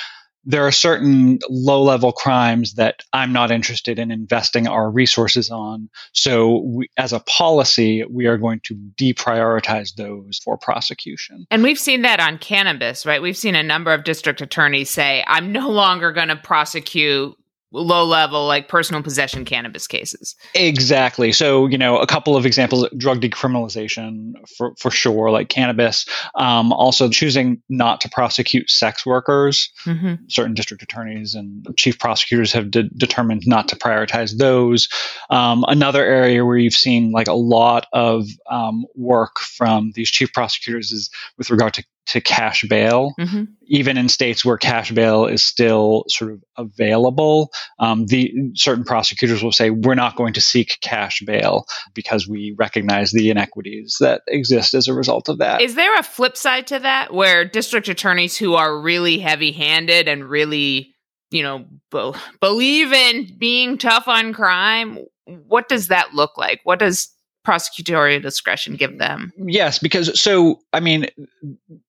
there 0.46 0.66
are 0.66 0.72
certain 0.72 1.40
low 1.50 1.84
level 1.84 2.12
crimes 2.12 2.74
that 2.74 3.02
I'm 3.14 3.34
not 3.34 3.52
interested 3.52 4.00
in 4.00 4.12
investing 4.12 4.68
our 4.68 4.90
resources 4.90 5.50
on. 5.50 5.90
So, 6.14 6.64
we, 6.66 6.90
as 6.98 7.14
a 7.14 7.20
policy, 7.22 8.04
we 8.10 8.26
are 8.28 8.38
going 8.38 8.62
to 8.66 8.76
deprioritize 9.00 9.96
those 9.96 10.40
for 10.44 10.58
prosecution. 10.58 11.46
And 11.52 11.64
we've 11.64 11.80
seen 11.80 12.04
that 12.04 12.20
on 12.20 12.38
cannabis, 12.38 13.06
right? 13.06 13.22
We've 13.22 13.38
seen 13.38 13.56
a 13.56 13.64
number 13.64 13.94
of 13.94 14.04
district 14.04 14.42
attorneys 14.42 14.90
say, 14.90 15.24
I'm 15.28 15.52
no 15.52 15.70
longer 15.70 16.12
going 16.12 16.30
to 16.30 16.36
prosecute 16.36 17.39
low 17.72 18.04
level 18.04 18.48
like 18.48 18.68
personal 18.68 19.04
possession 19.04 19.46
cannabis 19.46 19.88
cases. 19.88 20.36
Exactly. 20.56 21.32
So 21.32 21.68
you 21.68 21.78
know 21.78 21.98
a 21.98 22.08
couple 22.08 22.36
of 22.36 22.46
examples 22.46 22.88
drug 22.98 23.22
decriminalization 23.22 24.34
for, 24.58 24.74
for 24.78 24.92
sure 24.92 25.30
like 25.32 25.50
cannabis 25.50 26.06
um, 26.36 26.72
also 26.74 27.10
choosing 27.10 27.62
not 27.70 28.02
to 28.02 28.10
prosecute 28.10 28.70
sex 28.70 29.06
workers. 29.06 29.72
Mm-hmm. 29.86 30.16
certain 30.28 30.54
district 30.54 30.84
attorneys 30.84 31.36
and 31.36 31.68
chief 31.78 32.00
prosecutors 32.00 32.52
have 32.54 32.72
de- 32.72 32.90
determined 32.90 33.44
not 33.46 33.68
to 33.70 33.76
prioritize 33.76 34.38
those. 34.38 34.88
Um, 35.30 35.64
another 35.68 36.04
area 36.04 36.46
where 36.46 36.58
you've 36.58 36.74
seen 36.74 37.12
like 37.12 37.28
a 37.28 37.34
lot 37.34 37.88
of 37.94 38.28
um, 38.50 38.86
work 38.96 39.40
from 39.40 39.92
these 39.96 40.10
chief 40.10 40.34
prosecutors 40.34 40.92
is 40.92 41.10
with 41.38 41.50
regard 41.50 41.74
to 41.76 41.84
to 42.08 42.22
cash 42.22 42.66
bail, 42.68 43.14
mm-hmm. 43.20 43.44
even 43.68 43.96
in 43.96 44.10
states 44.10 44.44
where 44.44 44.58
cash 44.58 44.92
bail 44.92 45.28
is 45.28 45.44
still 45.44 46.06
sort 46.08 46.32
of 46.32 46.44
available. 46.58 47.52
Um, 47.78 48.08
the 48.08 48.34
certain 48.56 48.84
prosecutors 48.84 49.44
will 49.44 49.52
say 49.52 49.70
we're 49.70 49.94
not 49.94 50.16
going 50.16 50.34
to 50.34 50.42
seek 50.42 50.80
cash 50.82 51.22
bail 51.22 51.66
because 51.94 52.28
we 52.28 52.56
recognize 52.58 53.12
the 53.12 53.30
inequities 53.30 53.98
that 54.00 54.24
exist 54.28 54.74
as 54.74 54.88
a 54.88 54.94
result 54.94 55.30
of 55.30 55.38
that. 55.38 55.62
Is 55.62 55.76
there 55.76 55.98
a 56.00 56.04
flip 56.04 56.36
side 56.36 56.66
to 56.68 56.80
that 56.80 57.14
where 57.14 57.46
district 57.46 57.88
attorneys 57.88 58.36
who 58.36 58.56
are 58.56 58.82
really 58.82 59.20
heavy-handed 59.20 60.08
and 60.08 60.28
really, 60.28 60.96
you 61.30 61.44
know, 61.44 61.66
be- 61.92 62.20
believe 62.40 62.92
in 62.92 63.38
being 63.38 63.78
tough 63.78 64.08
on 64.08 64.34
crime? 64.34 64.98
What 65.26 65.70
does 65.70 65.90
that 65.90 66.16
look 66.16 66.40
like? 66.40 66.62
What 66.64 66.80
does 66.80 67.10
prosecutorial 67.50 68.22
discretion 68.22 68.76
give 68.76 68.98
them? 69.00 69.34
Yes, 69.38 69.80
because 69.80 70.20
so, 70.20 70.60
I 70.72 70.80
mean, 70.80 71.08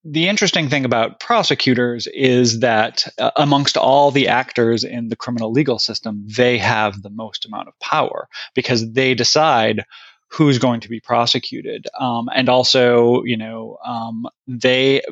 the 0.05 0.29
interesting 0.29 0.69
thing 0.69 0.85
about 0.85 1.21
prosecutors 1.21 2.07
is 2.15 2.61
that 2.61 3.07
uh, 3.19 3.31
amongst 3.37 3.77
all 3.77 4.11
the 4.11 4.29
actors 4.29 4.85
in 4.85 5.09
the 5.09 5.17
criminal 5.17 5.53
legal 5.53 5.79
system, 5.79 6.25
they 6.27 6.57
have 6.59 7.03
the 7.03 7.11
most 7.11 7.45
amount 7.45 7.69
of 7.69 7.79
power 7.81 8.29
because 8.55 8.93
they 8.93 9.15
decide 9.15 9.85
who's 10.29 10.59
going 10.59 10.81
to 10.81 10.89
be 10.89 11.01
prosecuted. 11.01 11.87
Um, 11.99 12.29
and 12.35 12.49
also, 12.49 13.23
you 13.25 13.37
know, 13.37 13.77
um, 13.85 14.27
they, 14.47 15.03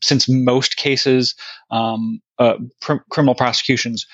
since 0.00 0.28
most 0.28 0.76
cases, 0.76 1.34
um, 1.70 2.20
uh, 2.38 2.54
pr- 2.80 3.04
criminal 3.10 3.34
prosecutions 3.34 4.06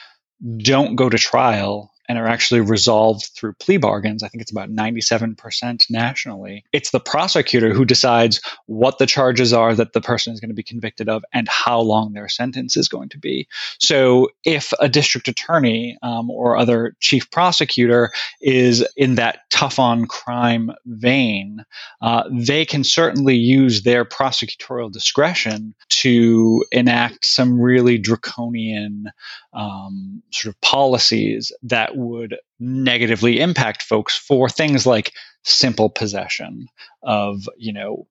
don't 0.59 0.97
go 0.97 1.09
to 1.09 1.19
trial 1.19 1.94
and 2.09 2.19
are 2.19 2.27
actually 2.27 2.61
resolved 2.61 3.31
through 3.35 3.55
plea 3.55 3.77
bargains. 3.77 4.23
I 4.23 4.29
think 4.29 4.43
it's 4.43 4.51
about 4.51 4.71
97% 4.71 5.91
nationally. 5.91 6.65
It's 6.73 6.91
the 6.91 7.01
prosecutor 7.01 7.73
who 7.73 7.85
decides 7.85 8.41
what 8.67 8.99
the 8.99 9.07
charges 9.07 9.53
are 9.53 9.75
that 9.75 9.93
the 9.93 10.01
person 10.01 10.33
is 10.33 10.41
going 10.41 10.51
to 10.51 10.55
be 10.55 10.63
convicted 10.63 11.09
of 11.09 11.25
and 11.33 11.49
how 11.49 11.81
long 11.81 12.13
their 12.13 12.29
sentence 12.29 12.77
is 12.77 12.89
going 12.89 13.09
to 13.11 13.19
be. 13.19 13.49
So 13.79 14.31
if 14.45 14.73
a 14.81 14.89
district 14.89 15.29
attorney 15.29 15.99
um, 16.03 16.31
or 16.31 16.57
other 16.57 16.97
chief 17.01 17.31
prosecutor 17.31 18.13
is 18.41 18.87
in 18.97 19.17
that 19.17 19.41
tough 19.51 19.79
on 19.79 20.07
crime 20.07 20.71
vein, 20.85 21.65
uh, 22.03 22.25
they 22.31 22.65
can 22.65 22.85
certainly 22.85 23.37
use 23.37 23.83
their 23.83 24.05
prosecutorial 24.05 24.93
discretion 24.93 25.75
to 25.89 26.65
enact 26.73 27.25
some 27.25 27.61
really 27.61 27.99
draconian 27.99 29.11
um, 29.53 30.23
sort 30.31 30.55
of 30.55 30.61
policies 30.61 31.53
that 31.63 31.94
would 31.95 32.37
negatively 32.59 33.41
impact 33.41 33.83
folks 33.83 34.17
for 34.17 34.49
things 34.49 34.87
like 34.87 35.13
simple 35.45 35.91
possession 35.91 36.69
of, 37.03 37.49
you 37.57 37.73
know, 37.73 38.07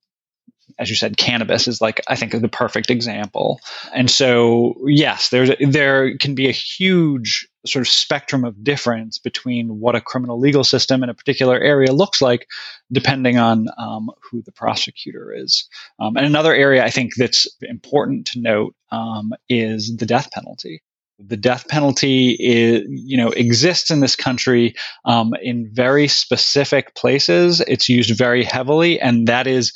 as 0.79 0.89
you 0.89 0.95
said, 0.95 1.17
cannabis 1.17 1.67
is 1.67 1.81
like 1.81 2.01
I 2.07 2.15
think 2.15 2.31
the 2.31 2.47
perfect 2.47 2.89
example. 2.89 3.59
And 3.93 4.09
so, 4.09 4.75
yes, 4.87 5.29
there's 5.29 5.51
there 5.59 6.17
can 6.17 6.35
be 6.35 6.47
a 6.47 6.53
huge 6.53 7.47
sort 7.65 7.81
of 7.81 7.87
spectrum 7.87 8.43
of 8.43 8.63
difference 8.63 9.19
between 9.19 9.79
what 9.79 9.95
a 9.95 10.01
criminal 10.01 10.39
legal 10.39 10.63
system 10.63 11.03
in 11.03 11.09
a 11.09 11.13
particular 11.13 11.59
area 11.59 11.93
looks 11.93 12.21
like, 12.21 12.47
depending 12.91 13.37
on 13.37 13.67
um, 13.77 14.09
who 14.29 14.41
the 14.41 14.51
prosecutor 14.51 15.33
is. 15.35 15.67
Um, 15.99 16.17
and 16.17 16.25
another 16.25 16.53
area 16.53 16.83
I 16.83 16.89
think 16.89 17.15
that's 17.15 17.47
important 17.61 18.27
to 18.27 18.41
note 18.41 18.75
um, 18.91 19.33
is 19.49 19.95
the 19.95 20.05
death 20.05 20.31
penalty 20.31 20.81
the 21.25 21.37
death 21.37 21.67
penalty 21.67 22.31
is, 22.39 22.83
you 22.87 23.17
know, 23.17 23.29
exists 23.29 23.91
in 23.91 23.99
this 23.99 24.15
country 24.15 24.75
um, 25.05 25.33
in 25.41 25.69
very 25.71 26.07
specific 26.07 26.95
places. 26.95 27.61
It's 27.61 27.89
used 27.89 28.17
very 28.17 28.43
heavily, 28.43 28.99
and 28.99 29.27
that 29.27 29.47
is 29.47 29.73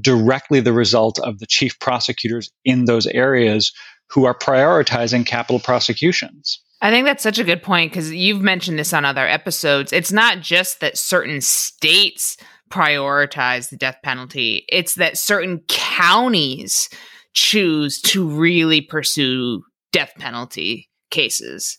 directly 0.00 0.60
the 0.60 0.72
result 0.72 1.18
of 1.20 1.38
the 1.38 1.46
chief 1.46 1.78
prosecutors 1.78 2.50
in 2.64 2.84
those 2.84 3.06
areas 3.06 3.72
who 4.10 4.24
are 4.24 4.36
prioritizing 4.36 5.24
capital 5.24 5.60
prosecutions. 5.60 6.60
I 6.80 6.90
think 6.90 7.06
that's 7.06 7.22
such 7.22 7.38
a 7.38 7.44
good 7.44 7.62
point 7.62 7.90
because 7.90 8.12
you've 8.12 8.40
mentioned 8.40 8.78
this 8.78 8.92
on 8.92 9.04
other 9.04 9.26
episodes. 9.26 9.92
It's 9.92 10.12
not 10.12 10.40
just 10.40 10.80
that 10.80 10.96
certain 10.96 11.40
states 11.40 12.36
prioritize 12.70 13.70
the 13.70 13.76
death 13.76 13.96
penalty, 14.02 14.64
it's 14.68 14.94
that 14.96 15.16
certain 15.16 15.60
counties 15.68 16.88
choose 17.32 18.00
to 18.02 18.28
really 18.28 18.80
pursue 18.80 19.62
death 19.92 20.12
penalty 20.18 20.88
cases. 21.10 21.78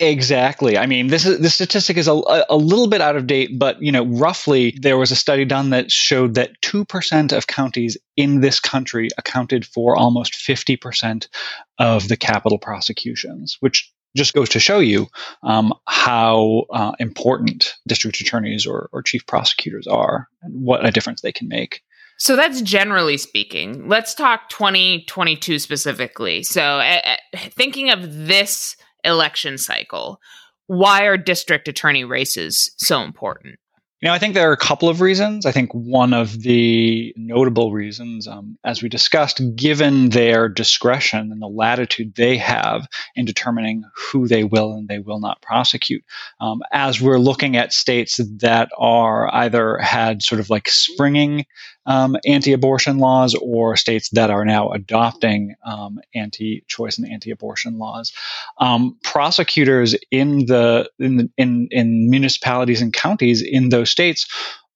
Exactly. 0.00 0.76
I 0.76 0.86
mean, 0.86 1.06
this 1.06 1.26
is 1.26 1.38
the 1.38 1.50
statistic 1.50 1.96
is 1.96 2.08
a, 2.08 2.12
a 2.50 2.56
little 2.56 2.88
bit 2.88 3.00
out 3.00 3.14
of 3.14 3.28
date, 3.28 3.56
but 3.56 3.80
you 3.80 3.92
know, 3.92 4.04
roughly 4.04 4.76
there 4.80 4.98
was 4.98 5.12
a 5.12 5.16
study 5.16 5.44
done 5.44 5.70
that 5.70 5.92
showed 5.92 6.34
that 6.34 6.60
two 6.60 6.84
percent 6.84 7.30
of 7.30 7.46
counties 7.46 7.96
in 8.16 8.40
this 8.40 8.58
country 8.58 9.10
accounted 9.16 9.64
for 9.64 9.96
almost 9.96 10.34
fifty 10.34 10.76
percent 10.76 11.28
of 11.78 12.08
the 12.08 12.16
capital 12.16 12.58
prosecutions, 12.58 13.58
which 13.60 13.92
just 14.16 14.34
goes 14.34 14.50
to 14.50 14.60
show 14.60 14.80
you 14.80 15.06
um, 15.42 15.72
how 15.86 16.64
uh, 16.72 16.92
important 16.98 17.74
district 17.86 18.20
attorneys 18.20 18.66
or, 18.66 18.88
or 18.92 19.02
chief 19.02 19.26
prosecutors 19.26 19.86
are 19.86 20.28
and 20.42 20.64
what 20.64 20.84
a 20.84 20.90
difference 20.90 21.20
they 21.20 21.32
can 21.32 21.48
make. 21.48 21.82
So 22.18 22.36
that's 22.36 22.60
generally 22.62 23.16
speaking. 23.16 23.88
Let's 23.88 24.14
talk 24.14 24.48
2022 24.48 25.58
specifically. 25.58 26.42
So, 26.42 26.62
uh, 26.62 27.16
thinking 27.34 27.90
of 27.90 28.26
this 28.26 28.76
election 29.04 29.58
cycle, 29.58 30.20
why 30.66 31.04
are 31.04 31.16
district 31.16 31.68
attorney 31.68 32.04
races 32.04 32.72
so 32.78 33.02
important? 33.02 33.58
You 34.02 34.08
know, 34.08 34.14
I 34.14 34.18
think 34.18 34.34
there 34.34 34.50
are 34.50 34.52
a 34.52 34.56
couple 34.56 34.88
of 34.88 35.00
reasons. 35.00 35.46
I 35.46 35.52
think 35.52 35.70
one 35.72 36.12
of 36.12 36.42
the 36.42 37.14
notable 37.16 37.70
reasons, 37.70 38.26
um, 38.26 38.58
as 38.64 38.82
we 38.82 38.88
discussed, 38.88 39.40
given 39.54 40.08
their 40.08 40.48
discretion 40.48 41.30
and 41.30 41.40
the 41.40 41.46
latitude 41.46 42.16
they 42.16 42.36
have 42.38 42.88
in 43.14 43.26
determining 43.26 43.84
who 43.94 44.26
they 44.26 44.42
will 44.42 44.72
and 44.72 44.88
they 44.88 44.98
will 44.98 45.20
not 45.20 45.40
prosecute, 45.40 46.02
um, 46.40 46.62
as 46.72 47.00
we're 47.00 47.20
looking 47.20 47.56
at 47.56 47.72
states 47.72 48.18
that 48.38 48.70
are 48.76 49.32
either 49.32 49.78
had 49.78 50.20
sort 50.20 50.40
of 50.40 50.50
like 50.50 50.68
springing 50.68 51.46
um, 51.86 52.16
anti-abortion 52.26 52.98
laws 52.98 53.34
or 53.34 53.76
states 53.76 54.10
that 54.10 54.30
are 54.30 54.44
now 54.44 54.70
adopting 54.70 55.54
um, 55.64 55.98
anti-choice 56.14 56.98
and 56.98 57.10
anti-abortion 57.10 57.78
laws. 57.78 58.12
Um, 58.58 58.98
prosecutors 59.02 59.94
in 60.10 60.46
the, 60.46 60.90
in 60.98 61.30
in 61.36 61.68
in 61.70 62.10
municipalities 62.10 62.82
and 62.82 62.92
counties 62.92 63.42
in 63.42 63.68
those 63.68 63.90
states 63.90 64.26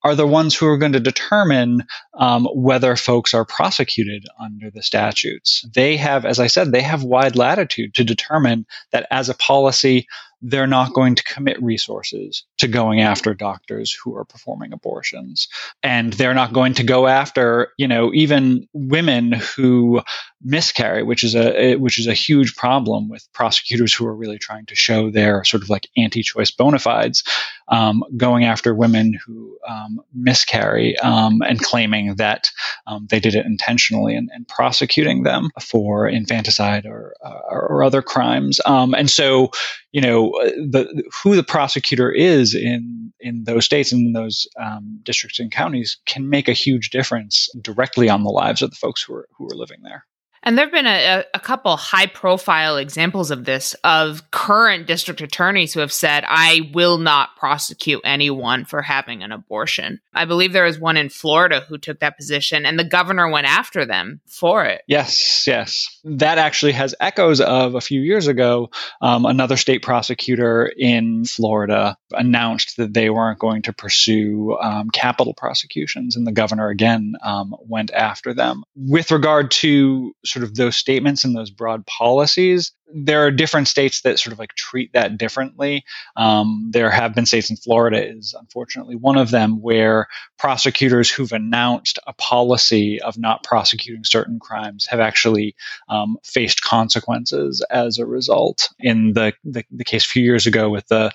are 0.06 0.14
the 0.14 0.26
ones 0.26 0.54
who 0.54 0.66
are 0.66 0.78
going 0.78 0.92
to 0.92 1.00
determine 1.00 1.84
um, 2.14 2.46
whether 2.54 2.94
folks 2.94 3.34
are 3.34 3.44
prosecuted 3.44 4.24
under 4.40 4.70
the 4.70 4.82
statutes. 4.82 5.64
They 5.74 5.96
have, 5.96 6.24
as 6.24 6.38
I 6.38 6.46
said, 6.46 6.70
they 6.70 6.82
have 6.82 7.02
wide 7.02 7.34
latitude 7.34 7.94
to 7.94 8.04
determine 8.04 8.66
that 8.92 9.08
as 9.10 9.28
a 9.28 9.34
policy, 9.34 10.06
they're 10.42 10.66
not 10.66 10.92
going 10.92 11.14
to 11.14 11.24
commit 11.24 11.62
resources 11.62 12.44
to 12.58 12.68
going 12.68 13.00
after 13.00 13.34
doctors 13.34 13.92
who 13.92 14.14
are 14.16 14.24
performing 14.24 14.72
abortions. 14.72 15.48
And 15.82 16.12
they're 16.12 16.34
not 16.34 16.52
going 16.52 16.74
to 16.74 16.84
go 16.84 17.06
after, 17.06 17.72
you 17.78 17.88
know, 17.88 18.12
even 18.12 18.68
women 18.72 19.32
who 19.32 20.02
miscarry, 20.42 21.02
which 21.02 21.24
is 21.24 21.34
a 21.34 21.76
which 21.76 21.98
is 21.98 22.06
a 22.06 22.14
huge 22.14 22.54
problem 22.54 23.08
with 23.08 23.26
prosecutors 23.32 23.92
who 23.92 24.06
are 24.06 24.14
really 24.14 24.38
trying 24.38 24.66
to 24.66 24.74
show 24.74 25.10
their 25.10 25.44
sort 25.44 25.62
of 25.62 25.70
like 25.70 25.88
anti-choice 25.96 26.50
bona 26.50 26.78
fides, 26.78 27.24
um, 27.68 28.04
going 28.16 28.44
after 28.44 28.74
women 28.74 29.18
who 29.26 29.58
um, 29.66 30.00
miscarry 30.14 30.96
um, 30.98 31.42
and 31.42 31.60
claiming 31.60 32.16
that 32.16 32.50
um, 32.86 33.06
they 33.10 33.20
did 33.20 33.34
it 33.34 33.46
intentionally 33.46 34.14
and, 34.14 34.30
and, 34.32 34.46
prosecuting 34.46 35.24
them 35.24 35.50
for 35.60 36.08
infanticide 36.08 36.86
or, 36.86 37.14
uh, 37.24 37.40
or 37.50 37.82
other 37.82 38.00
crimes. 38.00 38.60
Um, 38.64 38.94
and 38.94 39.10
so, 39.10 39.50
you 39.90 40.00
know, 40.00 40.25
the 40.30 41.04
who 41.22 41.36
the 41.36 41.42
prosecutor 41.42 42.10
is 42.10 42.54
in 42.54 43.12
in 43.20 43.44
those 43.44 43.64
states 43.64 43.92
and 43.92 44.06
in 44.06 44.12
those 44.12 44.46
um, 44.58 45.00
districts 45.02 45.38
and 45.38 45.50
counties 45.50 45.98
can 46.06 46.28
make 46.28 46.48
a 46.48 46.52
huge 46.52 46.90
difference 46.90 47.48
directly 47.60 48.08
on 48.08 48.22
the 48.22 48.30
lives 48.30 48.62
of 48.62 48.70
the 48.70 48.76
folks 48.76 49.02
who 49.02 49.14
are 49.14 49.28
who 49.36 49.46
are 49.46 49.56
living 49.56 49.78
there. 49.82 50.04
And 50.46 50.56
there 50.56 50.64
have 50.64 50.72
been 50.72 50.86
a, 50.86 51.24
a 51.34 51.40
couple 51.40 51.76
high 51.76 52.06
profile 52.06 52.76
examples 52.76 53.32
of 53.32 53.44
this 53.44 53.74
of 53.82 54.30
current 54.30 54.86
district 54.86 55.20
attorneys 55.20 55.74
who 55.74 55.80
have 55.80 55.92
said, 55.92 56.24
I 56.24 56.70
will 56.72 56.98
not 56.98 57.34
prosecute 57.36 58.00
anyone 58.04 58.64
for 58.64 58.80
having 58.80 59.24
an 59.24 59.32
abortion. 59.32 60.00
I 60.14 60.24
believe 60.24 60.52
there 60.52 60.64
was 60.64 60.78
one 60.78 60.96
in 60.96 61.08
Florida 61.08 61.64
who 61.68 61.78
took 61.78 61.98
that 61.98 62.16
position 62.16 62.64
and 62.64 62.78
the 62.78 62.84
governor 62.84 63.28
went 63.28 63.48
after 63.48 63.84
them 63.84 64.20
for 64.28 64.64
it. 64.64 64.82
Yes, 64.86 65.48
yes. 65.48 65.88
That 66.04 66.38
actually 66.38 66.72
has 66.72 66.94
echoes 67.00 67.40
of 67.40 67.74
a 67.74 67.80
few 67.80 68.00
years 68.00 68.28
ago. 68.28 68.70
Um, 69.02 69.26
another 69.26 69.56
state 69.56 69.82
prosecutor 69.82 70.72
in 70.78 71.24
Florida 71.24 71.96
announced 72.12 72.76
that 72.76 72.94
they 72.94 73.10
weren't 73.10 73.40
going 73.40 73.62
to 73.62 73.72
pursue 73.72 74.56
um, 74.60 74.90
capital 74.90 75.34
prosecutions, 75.34 76.14
and 76.14 76.24
the 76.24 76.32
governor 76.32 76.68
again 76.68 77.14
um, 77.22 77.56
went 77.62 77.90
after 77.90 78.32
them. 78.32 78.62
With 78.76 79.10
regard 79.10 79.50
to 79.50 80.14
sort 80.36 80.44
of 80.44 80.54
those 80.54 80.76
statements 80.76 81.24
and 81.24 81.34
those 81.34 81.50
broad 81.50 81.86
policies, 81.86 82.72
there 82.92 83.26
are 83.26 83.30
different 83.30 83.68
states 83.68 84.02
that 84.02 84.18
sort 84.18 84.32
of 84.32 84.38
like 84.38 84.54
treat 84.54 84.92
that 84.92 85.18
differently. 85.18 85.84
Um, 86.16 86.68
there 86.70 86.90
have 86.90 87.14
been 87.14 87.26
states 87.26 87.50
in 87.50 87.56
Florida 87.56 88.06
is 88.06 88.34
unfortunately 88.38 88.96
one 88.96 89.16
of 89.16 89.30
them 89.30 89.60
where 89.60 90.08
prosecutors 90.38 91.10
who've 91.10 91.32
announced 91.32 91.98
a 92.06 92.12
policy 92.12 93.00
of 93.00 93.18
not 93.18 93.42
prosecuting 93.42 94.04
certain 94.04 94.38
crimes 94.38 94.86
have 94.86 95.00
actually 95.00 95.56
um, 95.88 96.16
faced 96.22 96.62
consequences 96.62 97.64
as 97.70 97.98
a 97.98 98.06
result. 98.06 98.68
In 98.78 99.12
the, 99.14 99.32
the, 99.44 99.64
the 99.70 99.84
case 99.84 100.04
a 100.04 100.08
few 100.08 100.22
years 100.22 100.46
ago 100.46 100.70
with 100.70 100.86
the 100.88 101.10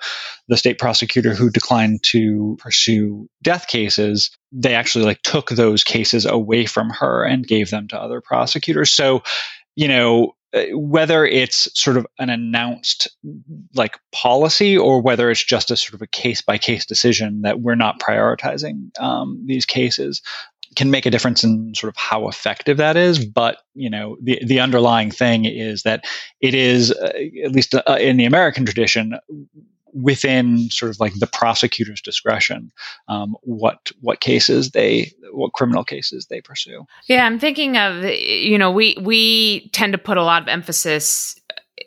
the 0.48 0.58
state 0.58 0.80
prosecutor 0.80 1.34
who 1.34 1.50
declined 1.50 2.04
to 2.04 2.58
pursue 2.60 3.30
death 3.42 3.68
cases, 3.68 4.36
they 4.52 4.76
actually 4.76 5.06
like 5.06 5.22
took 5.22 5.50
those 5.50 5.84
cases 5.84 6.26
away 6.26 6.66
from 6.66 6.90
her 6.90 7.24
and 7.24 7.48
gave 7.48 7.70
them 7.70 7.88
to 7.88 7.98
other 7.98 8.20
prosecutors. 8.20 8.92
So 8.92 9.24
you 9.76 9.88
know, 9.88 10.36
whether 10.72 11.26
it's 11.26 11.70
sort 11.80 11.98
of 11.98 12.06
an 12.20 12.30
announced 12.30 13.08
like 13.74 13.98
policy 14.12 14.78
or 14.78 15.02
whether 15.02 15.30
it's 15.32 15.44
just 15.44 15.72
a 15.72 15.78
sort 15.78 15.94
of 15.94 16.02
a 16.02 16.08
case 16.08 16.42
by 16.42 16.58
case 16.58 16.86
decision 16.86 17.44
that 17.44 17.62
we're 17.62 17.76
not 17.76 18.00
prioritizing 18.00 18.98
um, 19.00 19.44
these 19.46 19.66
cases 19.66 20.22
can 20.76 20.92
make 20.92 21.06
a 21.06 21.10
difference 21.10 21.44
in 21.44 21.76
sort 21.76 21.90
of 21.90 21.98
how 21.98 22.28
effective 22.28 22.78
that 22.78 22.96
is. 22.96 23.24
But 23.24 23.58
you 23.74 23.90
know, 23.90 24.18
the 24.22 24.40
the 24.46 24.60
underlying 24.60 25.12
thing 25.12 25.46
is 25.46 25.84
that 25.84 26.06
it 26.40 26.54
is 26.54 26.92
uh, 26.92 27.12
at 27.44 27.52
least 27.52 27.76
uh, 27.76 27.98
in 28.00 28.18
the 28.18 28.26
American 28.26 28.66
tradition 28.66 29.18
within 29.94 30.70
sort 30.70 30.92
of 30.92 31.00
like 31.00 31.14
the 31.16 31.28
prosecutor's 31.28 32.02
discretion 32.02 32.72
um, 33.08 33.36
what 33.42 33.92
what 34.02 34.20
cases 34.20 34.72
they 34.72 35.12
what 35.32 35.54
criminal 35.54 35.84
cases 35.84 36.28
they 36.28 36.42
pursue. 36.42 36.86
Yeah, 37.08 37.26
I'm 37.26 37.40
thinking 37.40 37.78
of 37.78 38.04
you 38.04 38.58
know 38.58 38.72
we 38.72 38.98
we 39.02 39.70
tend 39.70 39.94
to 39.94 40.00
put 40.00 40.18
a 40.18 40.24
lot 40.24 40.42
of 40.42 40.48
emphasis 40.48 41.36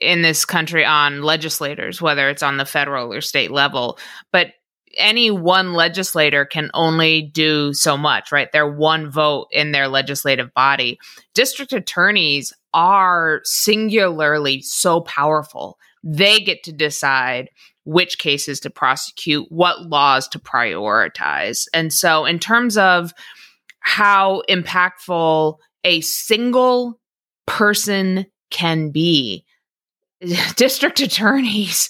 in 0.01 0.23
this 0.23 0.45
country 0.45 0.85
on 0.85 1.23
legislators, 1.23 2.03
whether 2.03 2.29
it's 2.29 2.43
on 2.43 2.57
the 2.57 2.65
federal 2.65 3.13
or 3.13 3.21
state 3.21 3.51
level, 3.51 3.99
but 4.33 4.49
any 4.97 5.31
one 5.31 5.73
legislator 5.73 6.45
can 6.45 6.71
only 6.75 7.23
do 7.23 7.73
so 7.75 7.97
much, 7.97 8.31
right? 8.33 8.51
They're 8.53 8.71
one 8.71 9.11
vote 9.11 9.49
in 9.51 9.73
their 9.73 9.89
legislative 9.89 10.53
body. 10.55 10.99
District 11.35 11.73
attorneys 11.73 12.53
are 12.73 13.41
singularly 13.45 14.63
so 14.63 15.01
powerful. 15.01 15.79
They 16.03 16.41
get 16.41 16.63
to 16.65 16.73
decide 16.73 17.51
which 17.85 18.19
cases 18.19 18.61
to 18.61 18.71
prosecute, 18.71 19.47
what 19.51 19.83
laws 19.83 20.27
to 20.29 20.39
prioritize. 20.39 21.67
And 21.73 21.93
so, 21.93 22.25
in 22.25 22.39
terms 22.39 22.77
of 22.77 23.13
how 23.81 24.43
impactful 24.49 25.57
a 25.85 26.01
single 26.01 26.99
person 27.47 28.27
can 28.51 28.91
be, 28.91 29.45
district 30.57 31.01
attorneys 31.01 31.89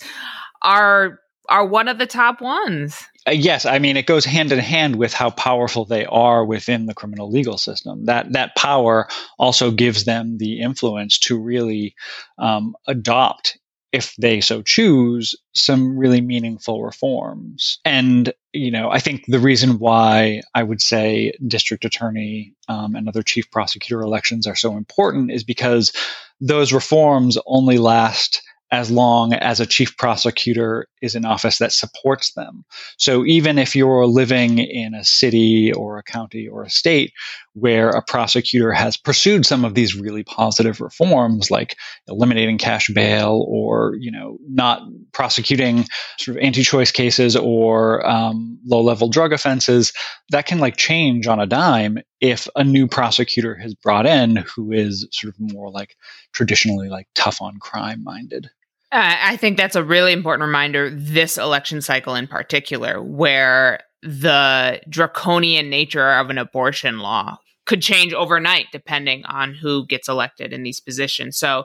are 0.63 1.21
are 1.49 1.67
one 1.67 1.89
of 1.89 1.99
the 1.99 2.07
top 2.07 2.41
ones. 2.41 3.03
Uh, 3.27 3.33
yes, 3.33 3.67
I 3.67 3.79
mean 3.79 3.97
it 3.97 4.07
goes 4.07 4.25
hand 4.25 4.53
in 4.53 4.59
hand 4.59 4.97
with 4.97 5.13
how 5.13 5.31
powerful 5.31 5.85
they 5.85 6.05
are 6.07 6.45
within 6.45 6.87
the 6.87 6.95
criminal 6.95 7.31
legal 7.31 7.59
system. 7.59 8.07
That 8.07 8.33
that 8.33 8.57
power 8.57 9.09
also 9.39 9.71
gives 9.71 10.05
them 10.05 10.39
the 10.39 10.61
influence 10.61 11.19
to 11.21 11.39
really 11.39 11.95
um, 12.39 12.75
adopt, 12.87 13.59
if 13.95 14.13
they 14.17 14.41
so 14.41 14.61
choose, 14.61 15.37
some 15.55 15.97
really 15.97 16.21
meaningful 16.21 16.83
reforms. 16.83 17.79
And 17.85 18.35
you 18.53 18.73
know, 18.73 18.91
I 18.91 18.99
think 18.99 19.25
the 19.29 19.39
reason 19.39 19.79
why 19.79 20.43
I 20.53 20.65
would 20.65 20.81
say 20.81 21.33
district 21.47 21.85
attorney 21.85 22.55
um, 22.69 22.97
and 22.97 23.09
other 23.09 23.23
chief 23.23 23.49
prosecutor 23.53 24.03
elections 24.03 24.49
are 24.49 24.57
so 24.57 24.77
important 24.77 25.31
is 25.31 25.45
because 25.45 25.93
those 26.41 26.73
reforms 26.73 27.39
only 27.47 27.79
last 27.79 28.43
as 28.75 28.91
long 28.91 29.33
as 29.33 29.61
a 29.61 29.67
chief 29.67 29.97
prosecutor 29.97 30.89
is 31.01 31.15
in 31.15 31.25
office 31.25 31.59
that 31.59 31.71
supports 31.71 32.33
them. 32.33 32.65
So 32.99 33.25
even 33.25 33.57
if 33.57 33.77
you're 33.77 34.05
living 34.05 34.59
in 34.59 34.95
a 34.95 35.05
city 35.05 35.73
or 35.73 35.99
a 35.99 36.03
county 36.03 36.49
or 36.49 36.65
a 36.65 36.71
state 36.71 37.13
where 37.53 37.91
a 37.91 38.03
prosecutor 38.03 38.73
has 38.73 38.97
pursued 38.97 39.47
some 39.47 39.65
of 39.65 39.75
these 39.75 39.95
really 39.95 40.25
positive 40.25 40.81
reforms 40.81 41.53
like 41.53 41.77
eliminating 42.09 42.59
cash 42.59 42.89
bail 42.89 43.47
or 43.49 43.95
you 44.01 44.11
know 44.11 44.39
not 44.49 44.83
prosecuting 45.13 45.85
sort 46.19 46.37
of 46.37 46.43
anti-choice 46.43 46.91
cases 46.91 47.37
or 47.37 48.05
um, 48.05 48.59
low-level 48.67 49.09
drug 49.09 49.33
offenses 49.33 49.93
that 50.31 50.47
can 50.47 50.59
like 50.59 50.77
change 50.77 51.29
on 51.29 51.39
a 51.39 51.47
dime 51.47 51.99
if 52.21 52.49
a 52.57 52.65
new 52.65 52.89
prosecutor 52.89 53.55
has 53.55 53.73
brought 53.73 54.05
in 54.05 54.35
who 54.35 54.73
is 54.73 55.07
sort 55.13 55.33
of 55.33 55.39
more 55.39 55.71
like 55.71 55.97
traditionally 56.33 56.89
like 56.89 57.07
tough 57.15 57.41
on 57.41 57.61
crime 57.61 58.03
minded 58.03 58.51
I 58.97 59.37
think 59.37 59.57
that's 59.57 59.77
a 59.77 59.83
really 59.83 60.13
important 60.13 60.47
reminder 60.47 60.89
this 60.89 61.37
election 61.37 61.83
cycle 61.83 62.15
in 62.15 62.29
particular, 62.29 63.03
where 63.03 63.81
the 64.03 64.81
draconian 64.89 65.69
nature 65.69 66.13
of 66.13 66.31
an 66.31 66.39
abortion 66.39 66.99
law 66.99 67.39
could 67.67 67.83
change 67.83 68.13
overnight 68.13 68.67
depending 68.73 69.25
on 69.25 69.55
who 69.55 69.87
gets 69.87 70.09
elected 70.09 70.53
in 70.53 70.63
these 70.63 70.81
positions. 70.81 71.39
So 71.39 71.65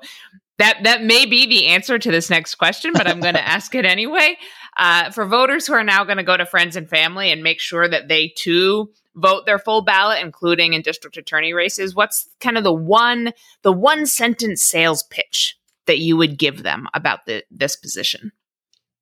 that 0.57 0.79
that 0.83 1.03
may 1.03 1.25
be 1.25 1.45
the 1.45 1.67
answer 1.67 1.99
to 1.99 2.11
this 2.11 2.29
next 2.29 2.55
question, 2.55 2.93
but 2.93 3.07
I'm 3.07 3.19
going 3.19 3.33
to 3.35 3.47
ask 3.47 3.75
it 3.75 3.85
anyway. 3.85 4.37
Uh, 4.77 5.11
for 5.11 5.25
voters 5.25 5.67
who 5.67 5.73
are 5.73 5.83
now 5.83 6.03
going 6.03 6.17
to 6.17 6.23
go 6.23 6.37
to 6.37 6.45
friends 6.45 6.75
and 6.75 6.89
family 6.89 7.31
and 7.31 7.43
make 7.43 7.59
sure 7.59 7.87
that 7.87 8.07
they 8.07 8.33
too 8.37 8.89
vote 9.15 9.45
their 9.45 9.59
full 9.59 9.81
ballot, 9.81 10.19
including 10.21 10.73
in 10.73 10.81
district 10.81 11.17
attorney 11.17 11.53
races, 11.53 11.93
what's 11.93 12.29
kind 12.39 12.57
of 12.57 12.63
the 12.63 12.73
one 12.73 13.33
the 13.61 13.73
one 13.73 14.05
sentence 14.05 14.63
sales 14.63 15.03
pitch 15.03 15.58
that 15.89 15.97
you 15.97 16.15
would 16.15 16.37
give 16.37 16.61
them 16.61 16.87
about 16.93 17.25
the, 17.25 17.43
this 17.49 17.75
position? 17.75 18.31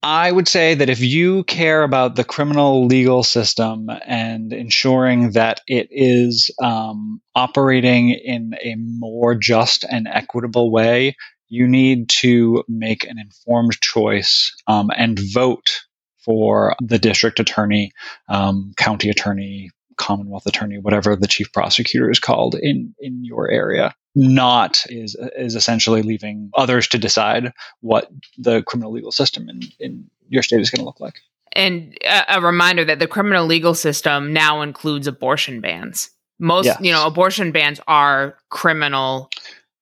I 0.01 0.31
would 0.31 0.47
say 0.47 0.73
that 0.73 0.89
if 0.89 1.01
you 1.01 1.43
care 1.43 1.83
about 1.83 2.15
the 2.15 2.23
criminal 2.23 2.85
legal 2.85 3.23
system 3.23 3.89
and 4.05 4.53
ensuring 4.53 5.31
that 5.31 5.59
it 5.67 5.89
is 5.91 6.49
um, 6.63 7.19
operating 7.35 8.11
in 8.11 8.53
a 8.63 8.75
more 8.77 9.35
just 9.35 9.83
and 9.83 10.07
equitable 10.07 10.71
way, 10.71 11.17
you 11.49 11.67
need 11.67 12.07
to 12.21 12.63
make 12.69 13.03
an 13.03 13.19
informed 13.19 13.81
choice 13.81 14.55
um, 14.65 14.89
and 14.95 15.19
vote 15.19 15.81
for 16.23 16.73
the 16.81 16.99
district 16.99 17.41
attorney, 17.41 17.91
um, 18.29 18.71
county 18.77 19.09
attorney, 19.09 19.71
Commonwealth 19.97 20.45
attorney, 20.45 20.77
whatever 20.77 21.15
the 21.15 21.27
chief 21.27 21.51
prosecutor 21.51 22.09
is 22.11 22.19
called 22.19 22.53
in 22.53 22.93
in 22.99 23.25
your 23.25 23.49
area. 23.49 23.95
Not 24.19 24.83
is 24.89 25.15
is 25.37 25.55
essentially 25.55 26.01
leaving 26.01 26.49
others 26.55 26.87
to 26.87 26.97
decide 26.97 27.53
what 27.81 28.09
the 28.35 28.63
criminal 28.63 28.91
legal 28.91 29.11
system 29.11 29.47
in, 29.47 29.61
in 29.79 30.09
your 30.27 30.41
state 30.41 30.59
is 30.59 30.71
going 30.71 30.79
to 30.79 30.85
look 30.85 30.99
like. 30.99 31.19
And 31.51 31.95
a, 32.03 32.37
a 32.37 32.41
reminder 32.41 32.83
that 32.83 32.97
the 32.97 33.05
criminal 33.05 33.45
legal 33.45 33.75
system 33.75 34.33
now 34.33 34.61
includes 34.61 35.05
abortion 35.05 35.61
bans. 35.61 36.09
Most, 36.39 36.65
yes. 36.65 36.77
you 36.81 36.91
know, 36.91 37.05
abortion 37.05 37.51
bans 37.51 37.79
are 37.87 38.37
criminal 38.49 39.29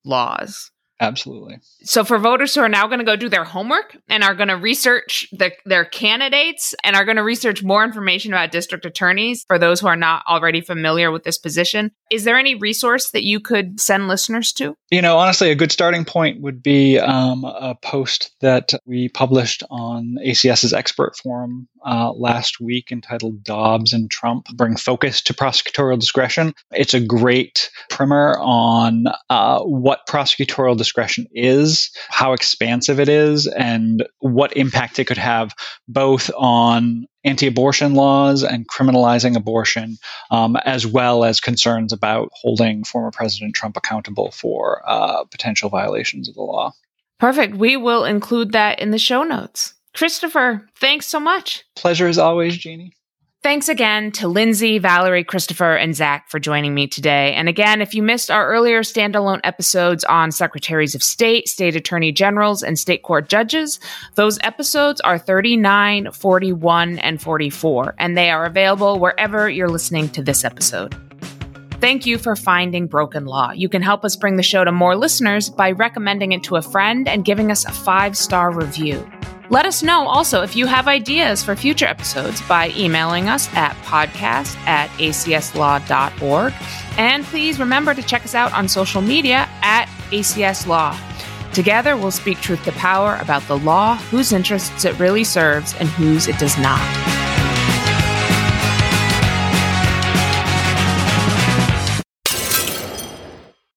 laws. 0.03 0.69
Absolutely. 1.01 1.59
So, 1.83 2.05
for 2.05 2.17
voters 2.17 2.55
who 2.55 2.61
are 2.61 2.69
now 2.69 2.87
going 2.87 2.99
to 2.99 3.05
go 3.05 3.17
do 3.17 3.27
their 3.27 3.43
homework 3.43 3.97
and 4.07 4.23
are 4.23 4.33
going 4.33 4.47
to 4.47 4.55
research 4.55 5.27
the, 5.33 5.51
their 5.65 5.83
candidates 5.83 6.73
and 6.85 6.95
are 6.95 7.03
going 7.03 7.17
to 7.17 7.23
research 7.23 7.61
more 7.63 7.83
information 7.83 8.31
about 8.31 8.51
district 8.51 8.85
attorneys, 8.85 9.43
for 9.45 9.59
those 9.59 9.81
who 9.81 9.87
are 9.87 9.97
not 9.97 10.23
already 10.25 10.61
familiar 10.61 11.11
with 11.11 11.23
this 11.23 11.37
position, 11.37 11.91
is 12.11 12.23
there 12.23 12.37
any 12.37 12.55
resource 12.55 13.11
that 13.11 13.23
you 13.23 13.39
could 13.39 13.79
send 13.79 14.07
listeners 14.07 14.53
to? 14.53 14.75
You 14.91 15.01
know, 15.01 15.17
honestly, 15.17 15.49
a 15.49 15.55
good 15.55 15.71
starting 15.71 16.05
point 16.05 16.41
would 16.41 16.61
be 16.61 16.99
um, 16.99 17.43
a 17.43 17.75
post 17.81 18.31
that 18.41 18.73
we 18.85 19.09
published 19.09 19.63
on 19.69 20.17
ACS's 20.25 20.73
expert 20.73 21.17
forum 21.17 21.67
uh, 21.85 22.11
last 22.11 22.59
week 22.59 22.91
entitled 22.91 23.43
Dobbs 23.43 23.93
and 23.93 24.09
Trump 24.09 24.47
Bring 24.55 24.75
Focus 24.75 25.21
to 25.23 25.33
Prosecutorial 25.33 25.99
Discretion. 25.99 26.53
It's 26.71 26.93
a 26.93 26.99
great 26.99 27.69
primer 27.89 28.37
on 28.39 29.05
uh, 29.29 29.61
what 29.61 30.07
prosecutorial 30.07 30.77
discretion 30.77 31.27
is, 31.31 31.91
how 32.09 32.33
expansive 32.33 32.99
it 32.99 33.09
is, 33.09 33.47
and 33.47 34.05
what 34.19 34.55
impact 34.55 34.99
it 34.99 35.05
could 35.05 35.17
have 35.17 35.53
both 35.87 36.31
on 36.35 37.07
anti 37.25 37.47
abortion 37.47 37.95
laws 37.95 38.43
and 38.43 38.67
criminalizing 38.67 39.35
abortion, 39.35 39.97
um, 40.31 40.55
as 40.57 40.87
well 40.87 41.25
as 41.25 41.39
concerns 41.41 41.91
about 41.91 42.29
holding 42.33 42.83
former 42.83 43.11
President 43.11 43.55
Trump 43.55 43.75
accountable 43.75 44.31
for 44.31 44.81
uh, 44.87 45.25
potential 45.25 45.69
violations 45.69 46.29
of 46.29 46.35
the 46.35 46.41
law. 46.41 46.71
Perfect. 47.19 47.55
We 47.55 47.75
will 47.75 48.05
include 48.05 48.51
that 48.51 48.79
in 48.79 48.91
the 48.91 48.99
show 48.99 49.23
notes. 49.23 49.73
Christopher, 49.93 50.67
thanks 50.75 51.07
so 51.07 51.19
much. 51.19 51.63
Pleasure 51.75 52.07
as 52.07 52.17
always, 52.17 52.57
Jeannie. 52.57 52.93
Thanks 53.45 53.69
again 53.69 54.11
to 54.13 54.27
Lindsay, 54.27 54.79
Valerie, 54.79 55.23
Christopher, 55.23 55.75
and 55.75 55.95
Zack 55.95 56.29
for 56.29 56.39
joining 56.39 56.73
me 56.73 56.87
today. 56.87 57.31
And 57.35 57.47
again, 57.47 57.79
if 57.79 57.93
you 57.93 58.01
missed 58.01 58.31
our 58.31 58.47
earlier 58.47 58.81
standalone 58.81 59.39
episodes 59.43 60.03
on 60.05 60.31
secretaries 60.31 60.95
of 60.95 61.03
state, 61.03 61.47
state 61.47 61.75
attorney 61.75 62.11
generals, 62.11 62.63
and 62.63 62.79
state 62.79 63.03
court 63.03 63.29
judges, 63.29 63.79
those 64.15 64.39
episodes 64.41 64.99
are 65.01 65.19
39, 65.19 66.11
41, 66.11 66.97
and 66.97 67.21
44, 67.21 67.93
and 67.99 68.17
they 68.17 68.31
are 68.31 68.45
available 68.45 68.97
wherever 68.97 69.47
you're 69.47 69.69
listening 69.69 70.09
to 70.09 70.23
this 70.23 70.43
episode. 70.43 70.95
Thank 71.73 72.07
you 72.07 72.17
for 72.17 72.35
finding 72.35 72.87
Broken 72.87 73.25
Law. 73.25 73.51
You 73.51 73.69
can 73.69 73.83
help 73.83 74.03
us 74.03 74.15
bring 74.15 74.37
the 74.37 74.41
show 74.41 74.63
to 74.63 74.71
more 74.71 74.95
listeners 74.95 75.51
by 75.51 75.69
recommending 75.69 76.31
it 76.31 76.41
to 76.45 76.55
a 76.55 76.63
friend 76.63 77.07
and 77.07 77.23
giving 77.23 77.51
us 77.51 77.63
a 77.63 77.71
five 77.71 78.17
star 78.17 78.51
review. 78.51 79.07
Let 79.49 79.65
us 79.65 79.83
know 79.83 80.07
also 80.07 80.41
if 80.41 80.55
you 80.55 80.65
have 80.65 80.87
ideas 80.87 81.43
for 81.43 81.55
future 81.55 81.85
episodes 81.85 82.41
by 82.43 82.71
emailing 82.75 83.29
us 83.29 83.47
at 83.53 83.75
podcast 83.83 84.55
at 84.65 84.89
acslaw.org. 84.91 86.53
And 86.97 87.23
please 87.25 87.59
remember 87.59 87.93
to 87.93 88.01
check 88.01 88.23
us 88.23 88.33
out 88.33 88.53
on 88.53 88.67
social 88.67 89.01
media 89.01 89.47
at 89.61 89.85
ACS 90.11 90.65
Law. 90.67 90.97
Together, 91.53 91.95
we'll 91.95 92.11
speak 92.11 92.39
truth 92.39 92.63
to 92.65 92.71
power 92.73 93.17
about 93.21 93.43
the 93.47 93.57
law, 93.57 93.95
whose 93.95 94.33
interests 94.33 94.83
it 94.83 94.97
really 94.99 95.23
serves, 95.23 95.73
and 95.75 95.87
whose 95.89 96.27
it 96.27 96.37
does 96.37 96.57
not. 96.57 97.24